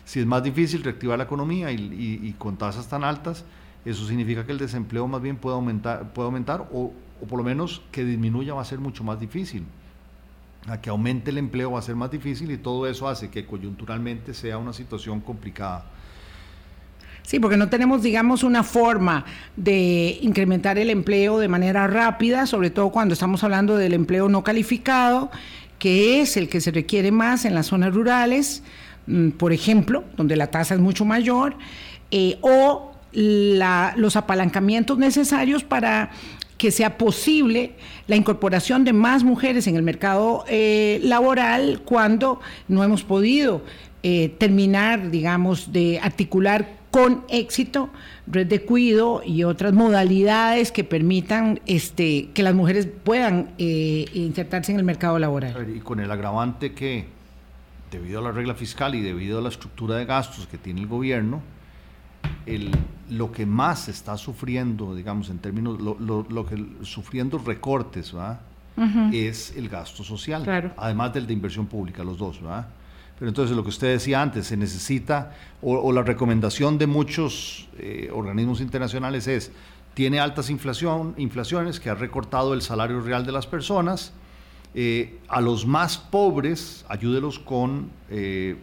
[0.03, 3.45] Si es más difícil reactivar la economía y, y con tasas tan altas,
[3.85, 6.91] eso significa que el desempleo más bien puede aumentar, puede aumentar o,
[7.23, 9.63] o por lo menos que disminuya va a ser mucho más difícil.
[10.67, 13.45] A que aumente el empleo va a ser más difícil y todo eso hace que
[13.45, 15.85] coyunturalmente sea una situación complicada.
[17.21, 19.23] Sí, porque no tenemos, digamos, una forma
[19.55, 24.43] de incrementar el empleo de manera rápida, sobre todo cuando estamos hablando del empleo no
[24.43, 25.31] calificado,
[25.79, 28.63] que es el que se requiere más en las zonas rurales,
[29.07, 31.55] mm, por ejemplo, donde la tasa es mucho mayor,
[32.11, 36.09] eh, o los apalancamientos necesarios para
[36.57, 37.73] que sea posible
[38.07, 43.61] la incorporación de más mujeres en el mercado eh, laboral cuando no hemos podido
[44.03, 47.89] eh, terminar, digamos, de articular con éxito
[48.27, 54.71] red de cuido y otras modalidades que permitan este, que las mujeres puedan eh, insertarse
[54.71, 55.73] en el mercado laboral.
[55.75, 57.05] Y con el agravante que,
[57.91, 60.87] debido a la regla fiscal y debido a la estructura de gastos que tiene el
[60.87, 61.41] gobierno,
[62.45, 62.71] el,
[63.09, 68.13] lo que más está sufriendo, digamos, en términos, lo, lo, que sufriendo recortes,
[69.11, 72.67] es el gasto social, además del de inversión pública, los dos, ¿verdad?
[73.19, 78.09] Pero entonces lo que usted decía antes, se necesita, o, la recomendación de muchos eh,
[78.11, 79.51] organismos internacionales es,
[79.93, 84.11] tiene altas inflación, inflaciones que ha recortado el salario real de las personas,
[84.73, 88.55] eh, a los más pobres, ayúdelos con eh,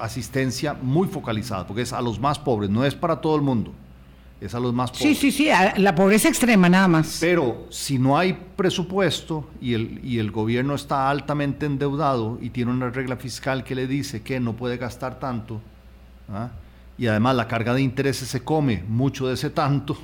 [0.00, 3.72] asistencia muy focalizada, porque es a los más pobres, no es para todo el mundo,
[4.40, 5.18] es a los más pobres.
[5.18, 7.18] Sí, sí, sí, la pobreza extrema nada más.
[7.20, 12.70] Pero si no hay presupuesto y el, y el gobierno está altamente endeudado y tiene
[12.70, 15.60] una regla fiscal que le dice que no puede gastar tanto,
[16.32, 16.50] ¿ah?
[16.96, 19.96] y además la carga de intereses se come mucho de ese tanto,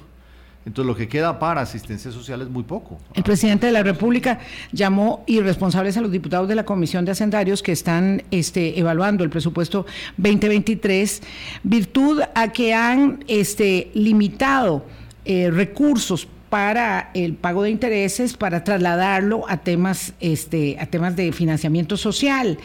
[0.66, 2.98] entonces lo que queda para asistencia social es muy poco.
[3.14, 4.38] El presidente de la República
[4.72, 9.30] llamó irresponsables a los diputados de la Comisión de Hacendarios que están este, evaluando el
[9.30, 9.84] presupuesto
[10.16, 11.22] 2023,
[11.64, 14.86] virtud a que han este, limitado
[15.26, 21.32] eh, recursos para el pago de intereses, para trasladarlo a temas, este, a temas de
[21.32, 22.58] financiamiento social.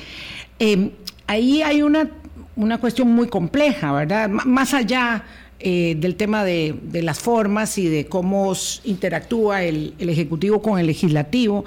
[0.59, 0.91] Em,
[1.27, 2.09] ahí hay una,
[2.55, 4.29] una cuestión muy compleja, ¿verdad?
[4.29, 5.23] más allá
[5.61, 8.53] eh, del tema de, las formas y de cómo
[8.85, 11.65] interactúa el, Ejecutivo con el Legislativo.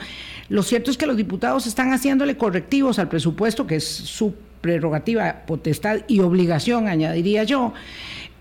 [0.49, 5.43] Lo cierto es que los diputados están haciéndole correctivos al presupuesto, que es su prerrogativa,
[5.47, 7.75] potestad y obligación, añadiría yo,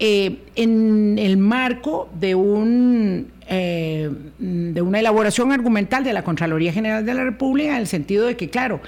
[0.04, 4.10] eh, en el marco de un eh,
[4.40, 8.36] de una elaboración argumental de la Contraloría General de la República, en el sentido de
[8.36, 8.80] que, claro,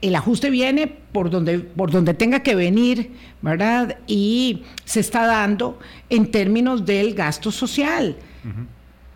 [0.00, 3.10] el ajuste viene por donde, por donde tenga que venir,
[3.42, 3.96] ¿verdad?
[4.06, 8.14] Y se está dando en términos del gasto social.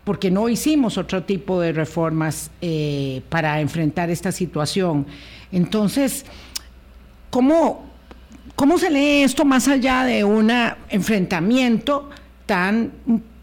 [0.03, 5.07] porque no hicimos otro tipo de reformas eh, para enfrentar esta situación.
[5.53, 6.25] Entonces,
[7.29, 7.84] ¿cómo,
[8.55, 10.51] ¿cómo se lee esto más allá de un
[10.89, 12.09] enfrentamiento
[12.45, 12.91] tan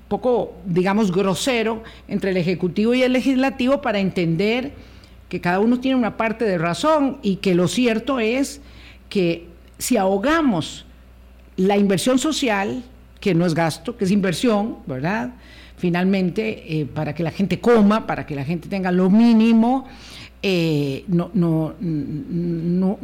[0.09, 4.73] poco, digamos, grosero entre el Ejecutivo y el Legislativo para entender
[5.29, 8.61] que cada uno tiene una parte de razón y que lo cierto es
[9.09, 9.49] que
[9.79, 10.85] si ahogamos
[11.57, 12.83] la inversión social,
[13.21, 15.31] que no es gasto, que es inversión, ¿verdad?
[15.77, 19.89] Finalmente, eh, para que la gente coma, para que la gente tenga lo mínimo,
[20.45, 22.99] eh, no, no, no,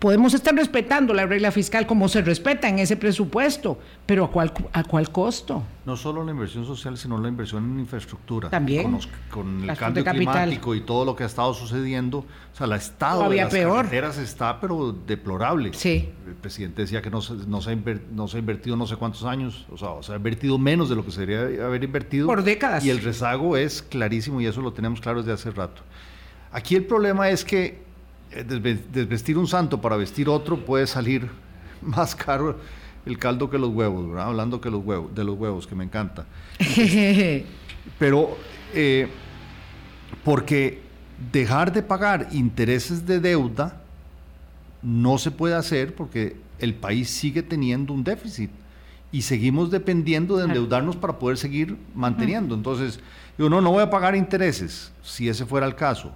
[0.00, 4.52] podemos estar respetando la regla fiscal como se respeta en ese presupuesto, pero ¿a cuál,
[4.72, 5.62] a cuál costo?
[5.86, 8.50] No solo la inversión social, sino la inversión en infraestructura.
[8.50, 8.98] También.
[9.30, 13.30] Con, el cambio climático y todo lo que ha estado sucediendo, o sea, el estado
[13.30, 15.72] de las carreteras está, pero deplorable.
[15.74, 16.08] Sí.
[16.26, 17.76] El presidente decía que no se, no se, ha,
[18.12, 20.96] no se ha invertido no sé cuántos años, o sea, se ha invertido menos de
[20.96, 22.26] lo que se debería haber invertido.
[22.26, 22.84] Por décadas.
[22.84, 25.82] Y el rezago es clarísimo y eso lo tenemos claro desde hace rato.
[26.52, 27.78] Aquí el problema es que
[28.30, 31.28] eh, desvestir un santo para vestir otro puede salir
[31.82, 32.58] más caro
[33.06, 34.26] el caldo que los huevos, ¿verdad?
[34.26, 36.26] Hablando que los huevos, de los huevos, que me encanta.
[37.98, 38.36] Pero,
[38.74, 39.08] eh,
[40.24, 40.82] porque
[41.32, 43.80] dejar de pagar intereses de deuda
[44.82, 48.50] no se puede hacer porque el país sigue teniendo un déficit
[49.10, 52.54] y seguimos dependiendo de endeudarnos para poder seguir manteniendo.
[52.54, 53.00] Entonces,
[53.38, 56.12] yo no, no voy a pagar intereses, si ese fuera el caso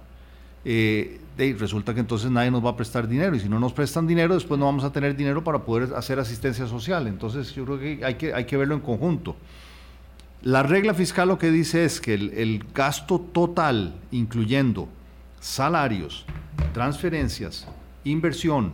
[0.65, 1.19] eh,
[1.57, 4.33] resulta que entonces nadie nos va a prestar dinero y si no nos prestan dinero
[4.35, 7.07] después no vamos a tener dinero para poder hacer asistencia social.
[7.07, 9.35] Entonces yo creo que hay que, hay que verlo en conjunto.
[10.43, 14.89] La regla fiscal lo que dice es que el, gasto total, incluyendo
[15.39, 16.25] salarios,
[16.73, 17.65] transferencias,
[18.03, 18.73] inversión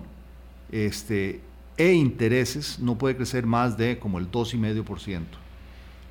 [0.71, 1.41] este,
[1.77, 5.21] e intereses, no puede crecer más de como el 2,5%.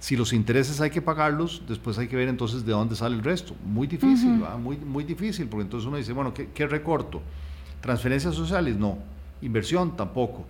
[0.01, 3.25] Si los intereses hay que pagarlos, después hay que ver entonces de dónde sale el
[3.25, 3.55] resto.
[3.65, 7.21] Muy difícil, muy, muy difícil, porque entonces uno dice, bueno, ¿qué, recorto?
[7.81, 8.99] Transferencias sociales, no.
[9.43, 10.45] Inversión, tampoco.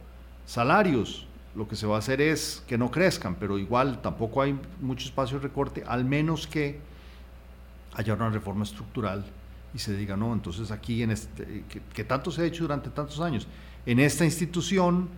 [0.44, 4.58] Salarios, lo que se va a hacer es que no crezcan, pero igual tampoco hay
[4.82, 6.80] mucho espacio de recorte, al menos que
[7.94, 9.24] haya una reforma estructural
[9.74, 12.90] y se diga, no, entonces aquí, en este, que, que tanto se ha hecho durante
[12.90, 13.46] tantos años,
[13.86, 15.08] en esta institución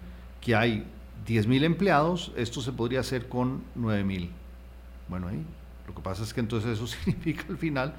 [0.41, 0.87] que hay
[1.27, 4.31] 10 mil empleados, esto se podría hacer con 9 mil.
[5.09, 5.45] Bueno, ahí
[5.91, 7.95] lo que pasa es que entonces eso significa al final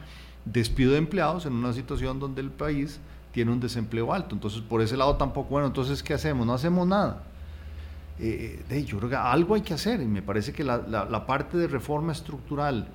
[0.45, 2.99] despido de empleados en una situación donde el país
[3.31, 4.35] tiene un desempleo alto.
[4.35, 6.45] Entonces, por ese lado tampoco, bueno, entonces, ¿qué hacemos?
[6.45, 7.23] No hacemos nada.
[8.19, 11.25] Eh, de yo creo que algo hay que hacer y me parece que la, la
[11.25, 12.87] parte de reforma estructural,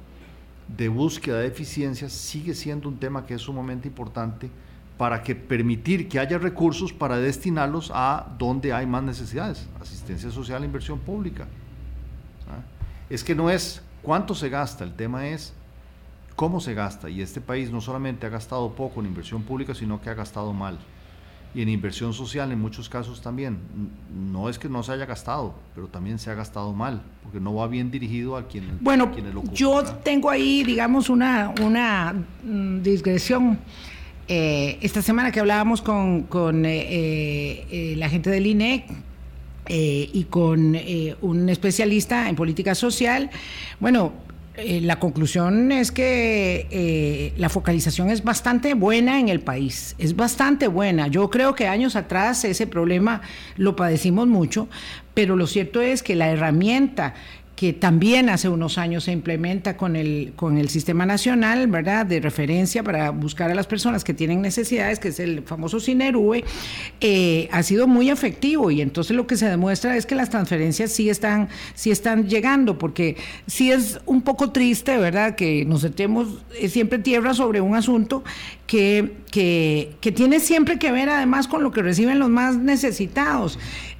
[0.76, 4.50] de búsqueda de eficiencia, sigue siendo un tema que es sumamente importante
[4.98, 10.62] para que permitir que haya recursos para destinarlos a donde hay más necesidades, asistencia social
[10.62, 11.44] e inversión pública.
[12.48, 12.62] ¿Ah?
[13.10, 15.52] Es que no es cuánto se gasta, el tema es
[16.34, 17.10] cómo se gasta.
[17.10, 20.52] Y este país no solamente ha gastado poco en inversión pública, sino que ha gastado
[20.52, 20.78] mal.
[21.54, 23.58] Y en inversión social en muchos casos también.
[24.30, 27.54] No es que no se haya gastado, pero también se ha gastado mal, porque no
[27.54, 33.58] va bien dirigido a quien, bueno, lo Yo tengo ahí, digamos, una, una mm, digresión
[34.28, 36.26] eh, esta semana que hablábamos con,
[36.64, 38.84] eh, eh, la gente del INEC,
[39.68, 40.78] y con
[41.22, 43.30] un especialista en política social.
[43.80, 44.12] Bueno,
[44.56, 51.08] la conclusión es que la focalización es bastante buena en el país, es bastante buena.
[51.08, 53.22] Yo creo que años atrás ese problema
[53.56, 54.68] lo padecimos mucho,
[55.14, 57.14] pero lo cierto es que la herramienta
[57.56, 62.20] que también hace unos años se implementa con el, con el Sistema Nacional, ¿verdad?, de
[62.20, 66.44] referencia para buscar a las personas que tienen necesidades, que es el famoso CINERUE,
[67.00, 70.92] eh, ha sido muy efectivo y entonces lo que se demuestra es que las transferencias
[70.92, 73.16] sí están, sí están llegando, porque
[73.46, 78.22] sí es un poco triste, ¿verdad?, que nos sentemos eh, siempre tierra sobre un asunto
[78.66, 83.58] que, que, que tiene siempre que ver además con lo que reciben los más necesitados.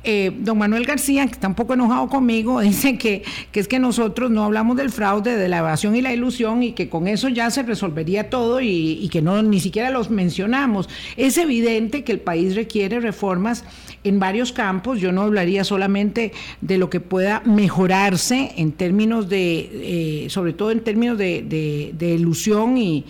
[0.08, 3.80] Eh, don Manuel García, que está un poco enojado conmigo, dice que, que es que
[3.80, 7.28] nosotros no hablamos del fraude, de la evasión y la ilusión y que con eso
[7.28, 10.88] ya se resolvería todo y, que no ni siquiera los mencionamos.
[11.16, 13.64] Es evidente que el país requiere reformas
[14.04, 15.00] en varios campos.
[15.00, 20.70] Yo no hablaría solamente de lo que pueda mejorarse en términos de, eh, sobre todo
[20.70, 23.04] en términos de, ilusión y,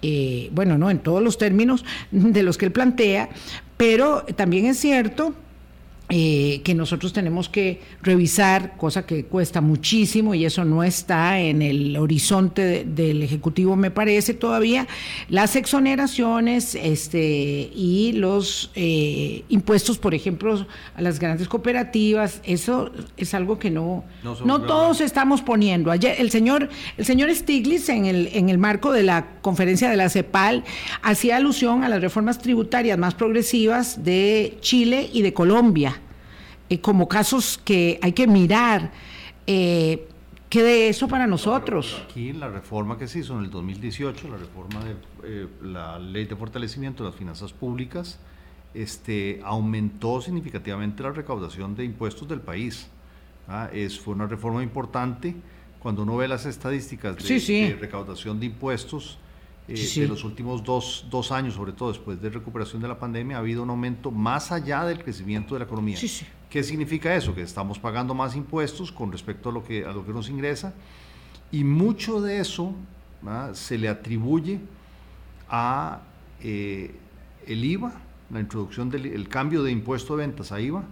[0.00, 3.28] eh, bueno, no en todos los términos de los que él plantea,
[3.76, 5.34] pero también es cierto
[6.10, 11.60] eh, que nosotros tenemos que revisar, cosa que cuesta muchísimo y eso no está en
[11.60, 14.88] el horizonte del Ejecutivo, me parece todavía,
[15.28, 20.66] las exoneraciones este, y los eh, impuestos, por ejemplo,
[20.96, 24.02] a las grandes cooperativas, eso es algo que no,
[24.46, 25.90] no, todos estamos poniendo.
[25.90, 29.98] Ayer el señor, el señor Stiglitz en el, en el marco de la conferencia de
[29.98, 30.64] la CEPAL
[31.02, 35.97] hacía alusión a las reformas tributarias más progresivas de Chile y de Colombia
[36.68, 38.92] eh, como casos que hay que mirar.
[39.46, 40.08] Eh,
[40.48, 42.02] ¿Qué de eso para nosotros?
[42.08, 46.24] Aquí la reforma que se hizo en el 2018, la reforma de eh, la ley
[46.24, 48.18] de fortalecimiento de las finanzas públicas,
[48.72, 52.88] este, aumentó significativamente la recaudación de impuestos del país.
[53.46, 53.68] ¿ah?
[53.74, 55.36] Es, fue una reforma importante.
[55.80, 59.18] Cuando uno ve las estadísticas de, recaudación de impuestos,
[59.68, 63.36] eh, de los últimos dos, dos, años, sobre todo después de recuperación de la pandemia,
[63.36, 65.98] ha habido un aumento más allá del crecimiento de la economía.
[66.50, 67.34] ¿Qué significa eso?
[67.34, 70.72] Que estamos pagando más impuestos con respecto a lo que, a lo que nos ingresa
[71.52, 72.74] y mucho de eso
[73.52, 74.60] se le atribuye
[75.48, 76.02] a
[76.40, 76.94] eh,
[77.46, 77.92] el IVA,
[78.30, 80.84] la introducción del cambio de impuesto de ventas a IVA,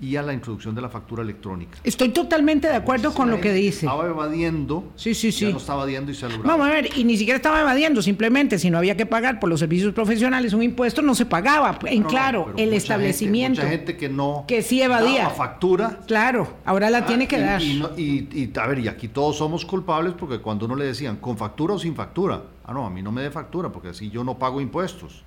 [0.00, 1.78] y a la introducción de la factura electrónica.
[1.84, 3.86] Estoy totalmente de acuerdo con lo que dice.
[3.86, 4.92] Estaba evadiendo.
[4.96, 5.46] Sí, sí, sí.
[5.46, 6.26] Ya no estaba evadiendo y se.
[6.26, 9.48] Vamos a ver, y ni siquiera estaba evadiendo, simplemente si no había que pagar por
[9.48, 11.78] los servicios profesionales un impuesto, no se pagaba.
[11.84, 13.60] En claro, el establecimiento.
[13.60, 14.44] mucha gente que no.
[14.48, 15.30] Que sí evadía.
[15.30, 16.00] factura.
[16.06, 17.62] Claro, ahora la ah, tiene que dar.
[17.62, 21.36] Y, y, a ver, y aquí todos somos culpables porque cuando uno le decían con
[21.36, 24.24] factura o sin factura, ah, no, a mí no me dé factura porque así yo
[24.24, 25.24] no pago impuestos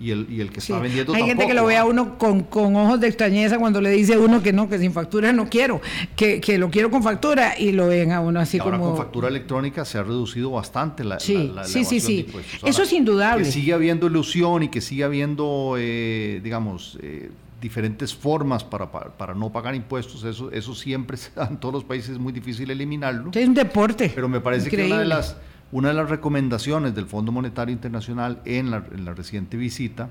[0.00, 2.44] y el, y el que está vendiendo Hay gente que lo ve a uno con,
[2.44, 5.50] con, ojos de extrañeza cuando le dice a uno que no, que sin factura no
[5.50, 5.82] quiero,
[6.16, 8.90] que, que lo quiero con factura y lo ven a uno así ahora como...
[8.90, 12.26] con factura electrónica se ha reducido bastante la, sí, sí, sí, sí.
[12.64, 13.44] Eso es indudable.
[13.44, 16.98] Que sigue habiendo ilusión y que sigue habiendo, eh, digamos...
[17.02, 17.30] Eh,
[17.60, 21.18] diferentes formas para, para, para, no pagar impuestos, eso, eso siempre
[21.50, 23.30] en todos los países es muy difícil eliminarlo.
[23.34, 24.10] Es un deporte.
[24.14, 25.36] Pero me parece que una de las
[25.72, 28.80] una de las recomendaciones del Fondo Monetario Internacional en la,
[29.14, 30.10] reciente visita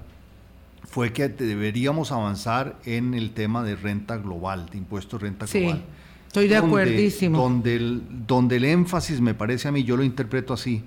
[0.84, 5.78] fue que deberíamos avanzar en el tema de renta global, de impuesto de renta global.
[5.78, 5.84] Sí,
[6.28, 7.38] estoy de acuerdísimo.
[7.38, 10.82] Donde el, donde el énfasis, me parece a mí, yo lo interpreto así,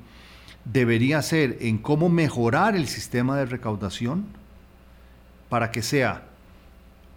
[0.65, 4.25] debería ser en cómo mejorar el sistema de recaudación
[5.49, 6.25] para que sea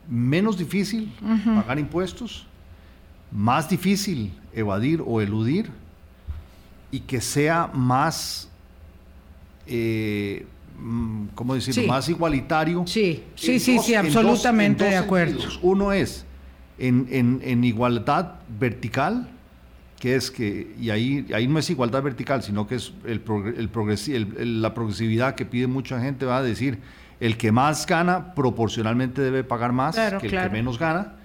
[0.09, 1.11] menos difícil
[1.45, 2.47] pagar impuestos,
[3.31, 5.71] más difícil evadir o eludir
[6.95, 8.47] y que sea más,
[9.67, 10.45] eh,
[10.79, 12.85] mm, ¿cómo decirlo?, más igualitario.
[12.87, 15.39] Sí, sí, sí, sí, absolutamente de acuerdo.
[15.61, 16.25] Uno es
[16.77, 19.29] en, igualdad vertical,
[19.99, 23.21] que es que, y ahí, ahí no es igualdad vertical, sino que es el,
[24.37, 26.79] el, la progresividad que pide mucha gente, va a decir,
[27.19, 31.15] el que más gana proporcionalmente debe pagar más que el que menos gana,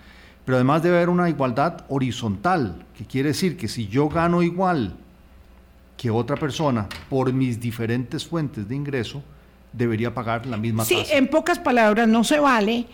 [0.45, 4.97] pero además debe haber una igualdad horizontal, que quiere decir que si yo gano igual
[6.01, 9.23] que otra persona, por mis diferentes fuentes de ingreso,
[9.71, 10.95] debería pagar la misma tasa.
[10.95, 12.87] Sí, en pocas palabras, no se vale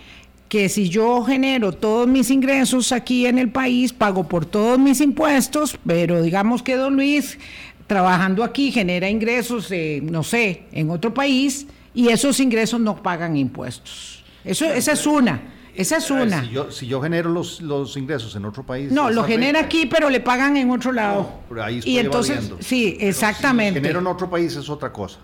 [0.49, 5.01] que si yo genero todos mis ingresos aquí en el país, pago por todos mis
[5.01, 7.39] impuestos, pero digamos que don Luis,
[7.87, 9.71] trabajando aquí, genera ingresos,
[10.03, 14.25] no sé, en otro país, y esos ingresos no pagan impuestos.
[14.45, 15.55] Eso, esa es una.
[15.77, 16.43] Esa es una.
[16.71, 18.91] Si yo, genero los, los, ingresos en otro país.
[18.91, 21.31] No, lo genera aquí, pero le pagan en otro lado.
[21.63, 23.79] ahí estoy y entonces, sí, exactamente.
[23.79, 25.19] si genero en otro país es otra cosa.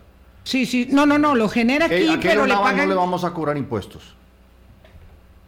[0.44, 0.88] Sí, sí.
[0.90, 2.88] No, no, no, lo genera aquí, pero le pagan.
[2.88, 4.02] no le vamos a cobrar impuestos.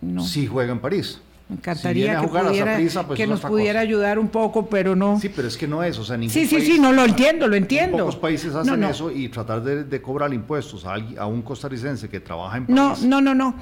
[0.00, 0.24] No.
[0.24, 1.20] Si juega en París.
[1.49, 5.20] Me encantaría que, pudiera, pues que nos pudiera ayudar un poco, pero no.
[5.20, 7.47] Sí, pero es que no es, o sea, ningún Sí, sí, sí, no lo entiendo,
[7.47, 7.99] lo entiendo.
[7.99, 12.66] Pocos países hacen eso y tratar de, cobrar impuestos a, un costarricense que trabaja en
[12.66, 13.03] París.
[13.03, 13.57] No, no, no, no.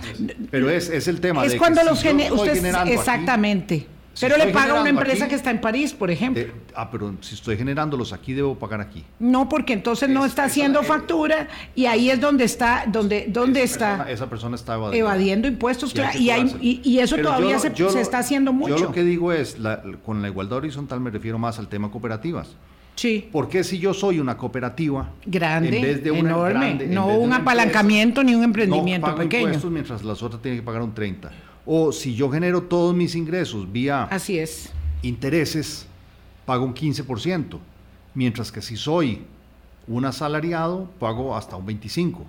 [0.51, 1.45] Pero es, es el tema.
[1.45, 2.85] Es cuando los genera.
[2.85, 3.89] Exactamente.
[4.21, 6.45] Pero le paga a una empresa que está en París, por ejemplo.
[6.75, 9.05] ah, pero si estoy generándolos aquí, debo pagar aquí.
[9.19, 13.73] No, porque entonces no está haciendo factura y ahí es donde está, donde, donde esa
[13.73, 13.89] está.
[13.89, 18.77] Persona, esa persona está evadiendo, impuestos, y, y, eso todavía se, está haciendo mucho.
[18.77, 19.57] Yo lo que digo es,
[20.05, 22.57] con la igualdad horizontal me refiero más al tema cooperativas.
[22.95, 23.29] Sí.
[23.33, 28.23] Porque si yo soy una cooperativa grande, en vez de una enorme, no un apalancamiento
[28.23, 29.45] ni un emprendimiento no pago pequeño.
[29.45, 31.31] impuestos mientras las otras tienen que pagar un 30
[31.67, 34.71] o si yo genero todos mis ingresos vía Así es.
[35.03, 35.87] intereses,
[36.45, 37.59] pago un 15%,
[38.15, 39.25] mientras que si soy
[39.87, 42.25] un asalariado, pago hasta un 25%.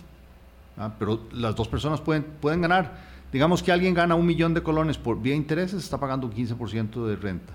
[0.77, 0.93] ¿ah?
[0.97, 3.13] Pero las dos personas pueden, pueden ganar.
[3.31, 7.05] Digamos que alguien gana un millón de colones por vía intereses, está pagando un 15%
[7.07, 7.53] de renta.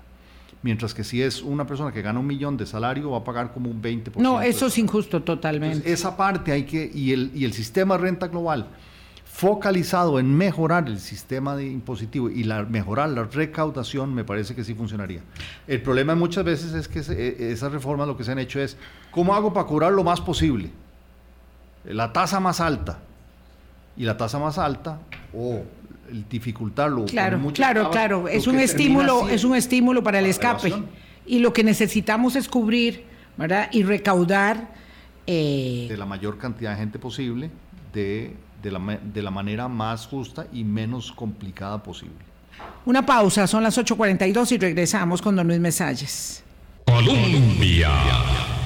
[0.61, 3.53] Mientras que si es una persona que gana un millón de salario, va a pagar
[3.53, 4.17] como un 20%.
[4.17, 5.89] No, eso es injusto totalmente.
[5.89, 8.67] esa parte hay que, y el, y el sistema renta global,
[9.39, 14.65] focalizado en mejorar el sistema de impositivo y la, mejorar la recaudación, me parece que
[14.65, 15.21] sí funcionaría.
[15.65, 18.75] El problema muchas veces es que e, esas reformas lo que se han hecho es,
[19.11, 20.71] ¿cómo hago para cobrar lo más posible?
[21.85, 22.99] La tasa más alta.
[23.95, 24.99] Y la tasa más alta,
[25.33, 25.63] o
[26.11, 27.05] el dificultarlo.
[27.05, 28.27] Claro, claro, claro.
[28.27, 30.73] Es un, estímulo, es un estímulo para el escape.
[31.25, 33.05] Y lo que necesitamos es cubrir
[33.37, 33.69] ¿verdad?
[33.71, 34.67] y recaudar.
[35.25, 37.49] Eh, de la mayor cantidad de gente posible
[37.93, 42.29] de de la, de la manera más justa y menos complicada posible.
[42.85, 46.43] Una pausa, son las 8.42 y regresamos con don Luis Mesalles.
[46.85, 47.91] Colombia.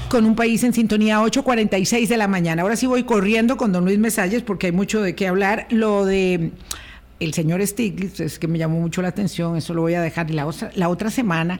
[0.09, 2.61] Con un país en sintonía 8.46 de la mañana.
[2.61, 5.67] Ahora sí voy corriendo con don Luis Mesalles porque hay mucho de qué hablar.
[5.69, 6.51] Lo de
[7.19, 10.29] el señor Stiglitz es que me llamó mucho la atención, eso lo voy a dejar
[10.31, 11.59] la otra, la otra semana.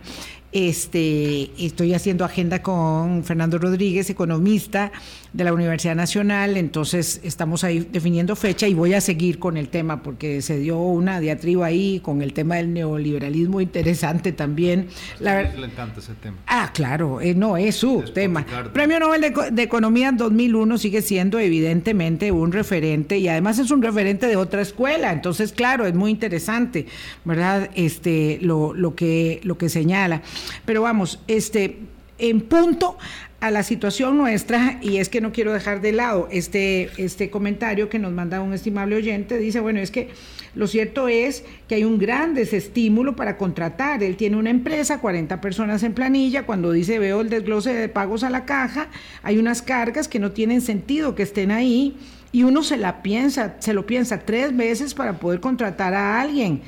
[0.54, 4.92] Este, estoy haciendo agenda con Fernando Rodríguez, economista
[5.34, 9.70] de la Universidad Nacional, entonces estamos ahí definiendo fecha y voy a seguir con el
[9.70, 14.90] tema porque se dio una diatriba ahí con el tema del neoliberalismo interesante también.
[15.20, 16.38] La le encanta ese tema.
[16.46, 18.46] Ah, claro, eh, no, es su tema.
[18.74, 23.82] Premio Nobel de, de Economía 2001 sigue siendo evidentemente un referente y además es un
[23.82, 26.86] referente de otra escuela, entonces claro, es muy interesante,
[27.26, 27.72] ¿verdad?
[27.74, 30.22] Este, lo, lo, que, lo que señala.
[30.66, 31.80] Pero vamos, este,
[32.18, 32.98] en punto
[33.40, 37.90] a la situación nuestra, y es que no quiero dejar de lado este, este comentario
[37.90, 40.10] que nos manda un estimable oyente, dice, bueno, es que
[40.56, 44.04] lo cierto es que hay un gran desestímulo para contratar.
[44.04, 48.24] Él tiene una empresa, 40 personas en planilla, cuando dice veo el desglose de pagos
[48.24, 48.88] a la caja,
[49.24, 51.98] hay unas cargas que no tienen sentido que estén ahí
[52.32, 56.62] y uno se la piensa, se lo piensa tres veces para poder contratar a alguien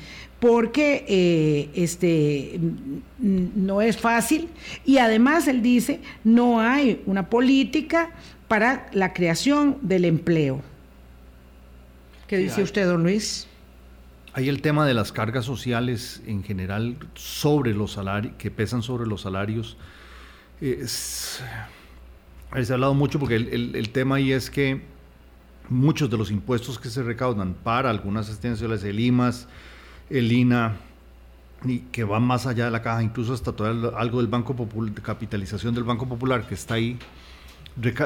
[0.46, 2.60] porque eh, este,
[3.18, 4.48] no es fácil
[4.84, 8.12] y además él dice no hay una política
[8.46, 10.62] para la creación del empleo.
[12.28, 13.48] ¿Qué dice usted, don Luis?
[14.34, 19.08] Hay el tema de las cargas sociales en general sobre los salarios, que pesan sobre
[19.08, 19.76] los salarios.
[20.60, 21.42] se
[22.52, 24.80] ha hablado mucho porque el, el tema ahí es que
[25.68, 29.48] muchos de los impuestos que se recaudan para algunas asistencias el IMAS,
[30.10, 30.76] el INA,
[31.64, 34.94] y que va más allá de la caja, incluso hasta todo algo del Banco Popular,
[34.94, 36.98] de capitalización del Banco Popular que está ahí,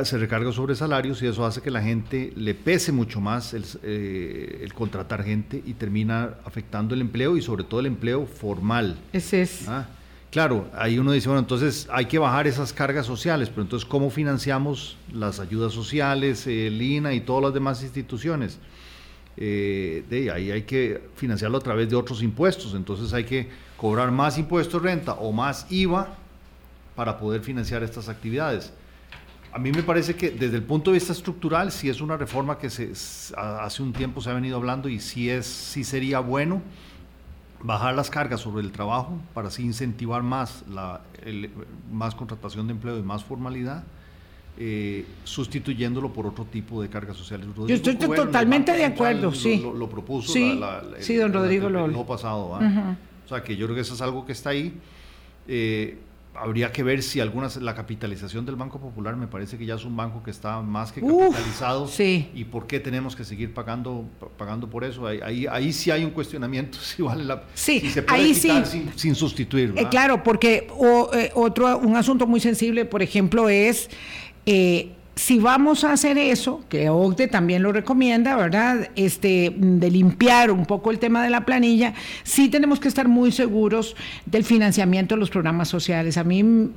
[0.02, 3.64] se recarga sobre salarios y eso hace que la gente le pese mucho más el,
[3.82, 8.98] eh, contratar gente y termina afectando el empleo y sobre todo el empleo formal.
[9.12, 9.68] Ese es.
[9.68, 9.86] ¿Ah?
[10.32, 14.10] Claro, ahí uno dice, bueno, entonces hay que bajar esas cargas sociales, pero entonces ¿cómo
[14.10, 18.58] financiamos las ayudas sociales, el INA y todas las demás instituciones?
[19.36, 24.10] Eh, de ahí hay que financiarlo a través de otros impuestos, entonces hay que cobrar
[24.10, 26.08] más impuestos de renta o más IVA
[26.94, 28.72] para poder financiar estas actividades.
[29.52, 32.58] A mí me parece que desde el punto de vista estructural sí es una reforma
[32.58, 32.92] que se,
[33.36, 36.62] hace un tiempo se ha venido hablando y sí, es, sí sería bueno
[37.62, 41.00] bajar las cargas sobre el trabajo para así incentivar más, la,
[41.90, 43.84] más contratación de empleo y más formalidad.
[44.58, 47.46] Eh, sustituyéndolo por otro tipo de cargas sociales.
[47.66, 49.62] Yo estoy totalmente de acuerdo, sí.
[49.62, 50.60] Lo, propuso sí,
[50.98, 52.58] sí, don Rodrigo el, pasado.
[53.24, 54.74] O sea, que yo creo que eso es algo que está ahí.
[55.48, 55.98] Eh,
[56.34, 59.84] habría que ver si algunas la capitalización del Banco Popular me parece que ya es
[59.84, 62.30] un banco que está más que capitalizado sí.
[62.34, 64.04] y por qué tenemos que seguir pagando
[64.38, 68.20] pagando por eso ahí ahí, sí hay un cuestionamiento si vale la sí, se puede
[68.22, 68.50] ahí sí.
[68.94, 70.68] sin, sustituir eh, claro porque
[71.14, 73.90] eh, otro un asunto muy sensible por ejemplo es
[74.52, 78.88] eh, si vamos a hacer eso, que OCDE también lo recomienda, ¿verdad?
[78.96, 81.94] Este, de limpiar un poco el tema de la planilla,
[82.24, 83.94] sí tenemos que estar muy seguros
[84.26, 86.16] del financiamiento de los programas sociales.
[86.16, 86.70] A mí,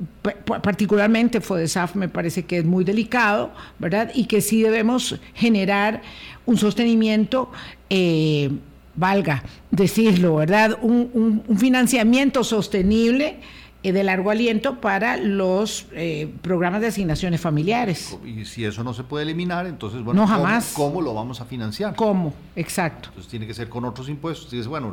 [0.62, 3.50] particularmente, FODESAF me parece que es muy delicado,
[3.80, 4.12] ¿verdad?
[4.14, 6.02] Y que sí debemos generar
[6.46, 7.50] un sostenimiento.
[7.90, 8.50] Eh,
[8.96, 10.78] valga decirlo, ¿verdad?
[10.80, 13.40] un financiamiento sostenible
[13.92, 18.18] de largo aliento para los eh, programas de asignaciones familiares.
[18.24, 20.72] Y si eso no se puede eliminar, entonces, bueno, no, jamás.
[20.74, 21.94] ¿cómo, lo vamos a financiar?
[21.94, 22.32] ¿Cómo?
[22.56, 23.08] Exacto.
[23.10, 24.50] Entonces tiene que ser con otros impuestos.
[24.50, 24.92] Dices, bueno,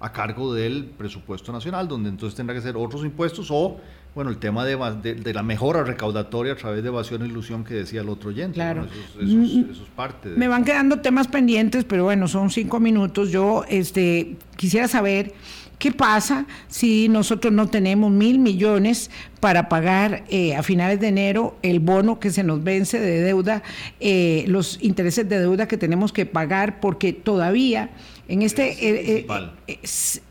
[0.00, 3.78] a cargo del presupuesto nacional, donde entonces tendrá que ser otros impuestos o,
[4.14, 4.76] bueno, el tema de,
[5.14, 8.54] de, la mejora recaudatoria a través de evasión e ilusión que decía el otro oyente.
[8.54, 8.84] Claro.
[8.84, 10.30] eso, es, eso, es, parte.
[10.30, 13.30] Me van quedando temas pendientes, pero bueno, son cinco minutos.
[13.30, 15.34] Yo este, quisiera saber
[15.78, 21.56] ¿Qué pasa si nosotros no tenemos mil millones para pagar eh, a finales de enero
[21.62, 23.62] el bono que se nos vence de deuda,
[24.00, 27.90] eh, los intereses de deuda que tenemos que pagar porque todavía
[28.28, 29.26] en este eh,
[29.66, 29.76] eh,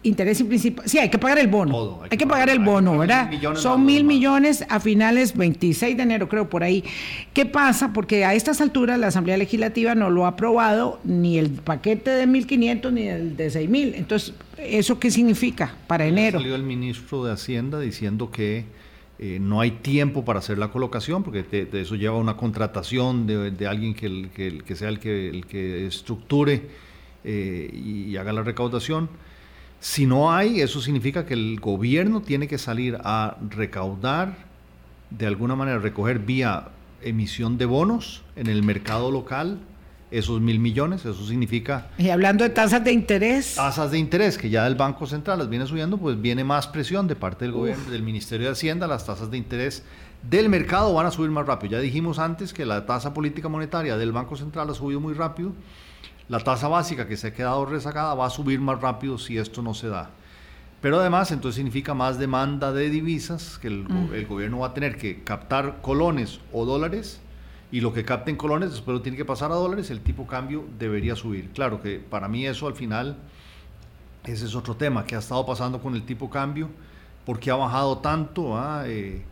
[0.04, 3.32] interés principal, sí, hay que pagar el bono, hay, que, pagar, el bono, ¿verdad?
[3.56, 6.84] Son mil millones a finales 26 de enero, creo, por ahí.
[7.34, 7.94] ¿Qué pasa?
[7.94, 12.28] Porque a estas alturas la Asamblea Legislativa no lo ha aprobado ni el paquete de
[12.28, 13.94] 1.500 ni el de 6.000.
[13.96, 16.38] Entonces, ¿eso qué significa para enero?
[16.38, 18.66] Salió el ministro de Hacienda diciendo que
[19.18, 23.68] eh, no hay tiempo para hacer la colocación, porque de eso lleva una contratación de,
[23.68, 26.87] alguien que, que, sea el que, el que estructure
[27.30, 29.10] eh, y, haga la recaudación.
[29.82, 34.48] Si no hay, eso significa que el gobierno tiene que salir a recaudar,
[35.10, 36.70] de alguna manera recoger vía
[37.02, 39.60] emisión de bonos en el mercado local
[40.10, 41.90] esos mil millones, eso significa...
[41.98, 43.56] Y hablando de tasas de interés.
[43.56, 47.10] Tasas de interés, que ya el Banco Central las viene subiendo, pues viene más presión
[47.10, 49.84] de parte del gobierno, del Ministerio de Hacienda, las tasas de interés
[50.30, 51.74] del mercado van a subir más rápido.
[51.74, 55.52] Ya dijimos antes que la tasa política monetaria del Banco Central ha subido muy rápido
[56.30, 59.62] la tasa básica que se ha quedado rezagada va a subir más rápido si esto
[59.62, 60.10] no se da.
[60.82, 64.98] Pero además, entonces significa más demanda de divisas, que el, el gobierno va a tener
[64.98, 67.20] que captar colones o dólares
[67.72, 70.30] y lo que capten colones después lo tiene que pasar a dólares, el tipo de
[70.30, 71.50] cambio debería subir.
[71.52, 73.18] Claro que para mí eso al final,
[74.24, 76.70] ese es otro tema, que ha estado pasando con el tipo de cambio,
[77.26, 79.24] porque ha bajado tanto, ah, eh,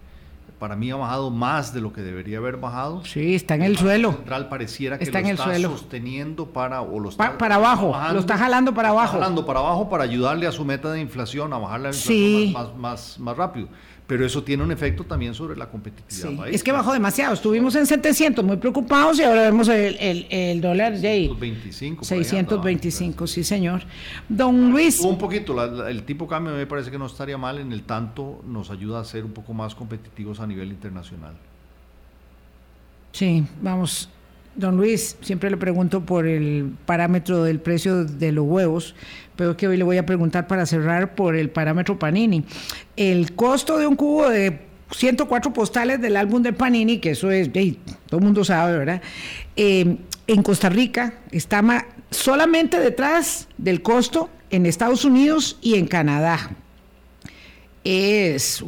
[0.59, 3.03] para mí ha bajado más de lo que debería haber bajado.
[3.05, 4.13] Sí, está en el, suelo.
[4.13, 5.69] Central pareciera que está lo en el está suelo.
[5.69, 9.13] sosteniendo para o lo Pa- está para abajo, bajando, lo está jalando para está abajo.
[9.19, 12.51] jalando para abajo para ayudarle a su meta de inflación, a bajar la inflación Sí.
[12.53, 13.67] más, más, más, más rápido.
[14.07, 16.29] Pero eso tiene un efecto también sobre la competitividad.
[16.29, 16.55] Sí, país.
[16.55, 17.33] es que bajó demasiado.
[17.33, 22.01] Estuvimos en 700 muy preocupados y ahora vemos el, el, el dólar de ahí, 625.
[22.05, 23.81] por ahí anda, 625, sí señor.
[24.29, 27.57] Don Luis, un poquito, la- la- el tipo cambio me parece que no estaría mal,
[27.57, 31.33] en el tanto nos ayuda a ser un poco más competitivos a nivel internacional.
[33.11, 34.09] sí, vamos.
[34.57, 38.95] Don Luis, siempre le pregunto por el parámetro del precio de los huevos,
[39.35, 42.43] pero que hoy le voy a preguntar para cerrar por el parámetro Panini.
[42.95, 44.59] El costo de un cubo de
[44.91, 49.01] 104 postales del álbum de Panini, que eso es, todo el mundo sabe, ¿verdad?
[49.55, 51.63] Eh, en Costa Rica está
[52.09, 56.51] solamente detrás del costo en Estados Unidos y en Canadá
[57.83, 58.63] es,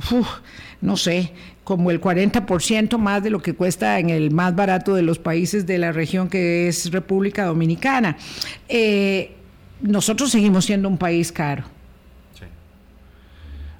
[0.82, 1.32] no sé,
[1.63, 5.65] como el 40% más de lo que cuesta en el más barato de los países
[5.65, 8.15] de la región que es República Dominicana.
[8.70, 9.36] Eh,
[9.82, 11.63] nosotros seguimos siendo un país caro.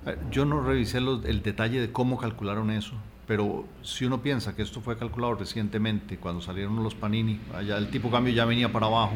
[0.06, 2.94] Eh, Yo no revisé los- el detalle de cómo calcularon eso,
[3.28, 7.90] pero si uno piensa que esto fue calculado recientemente, cuando salieron los Panini, allá el
[7.90, 9.16] tipo de cambio ya venía para abajo,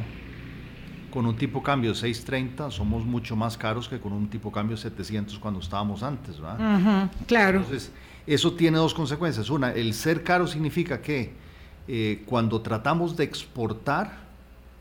[1.10, 4.50] con un tipo de cambio de 6.30 somos mucho más caros que con un tipo
[4.50, 6.60] de cambio de 700 cuando estábamos antes, ¿verdad?
[6.78, 7.60] Ujú, claro.
[7.60, 7.92] Entonces,
[8.28, 9.50] eso tiene dos consecuencias.
[9.50, 11.34] Una, el ser caro significa que
[11.88, 14.31] eh, cuando tratamos de exportar,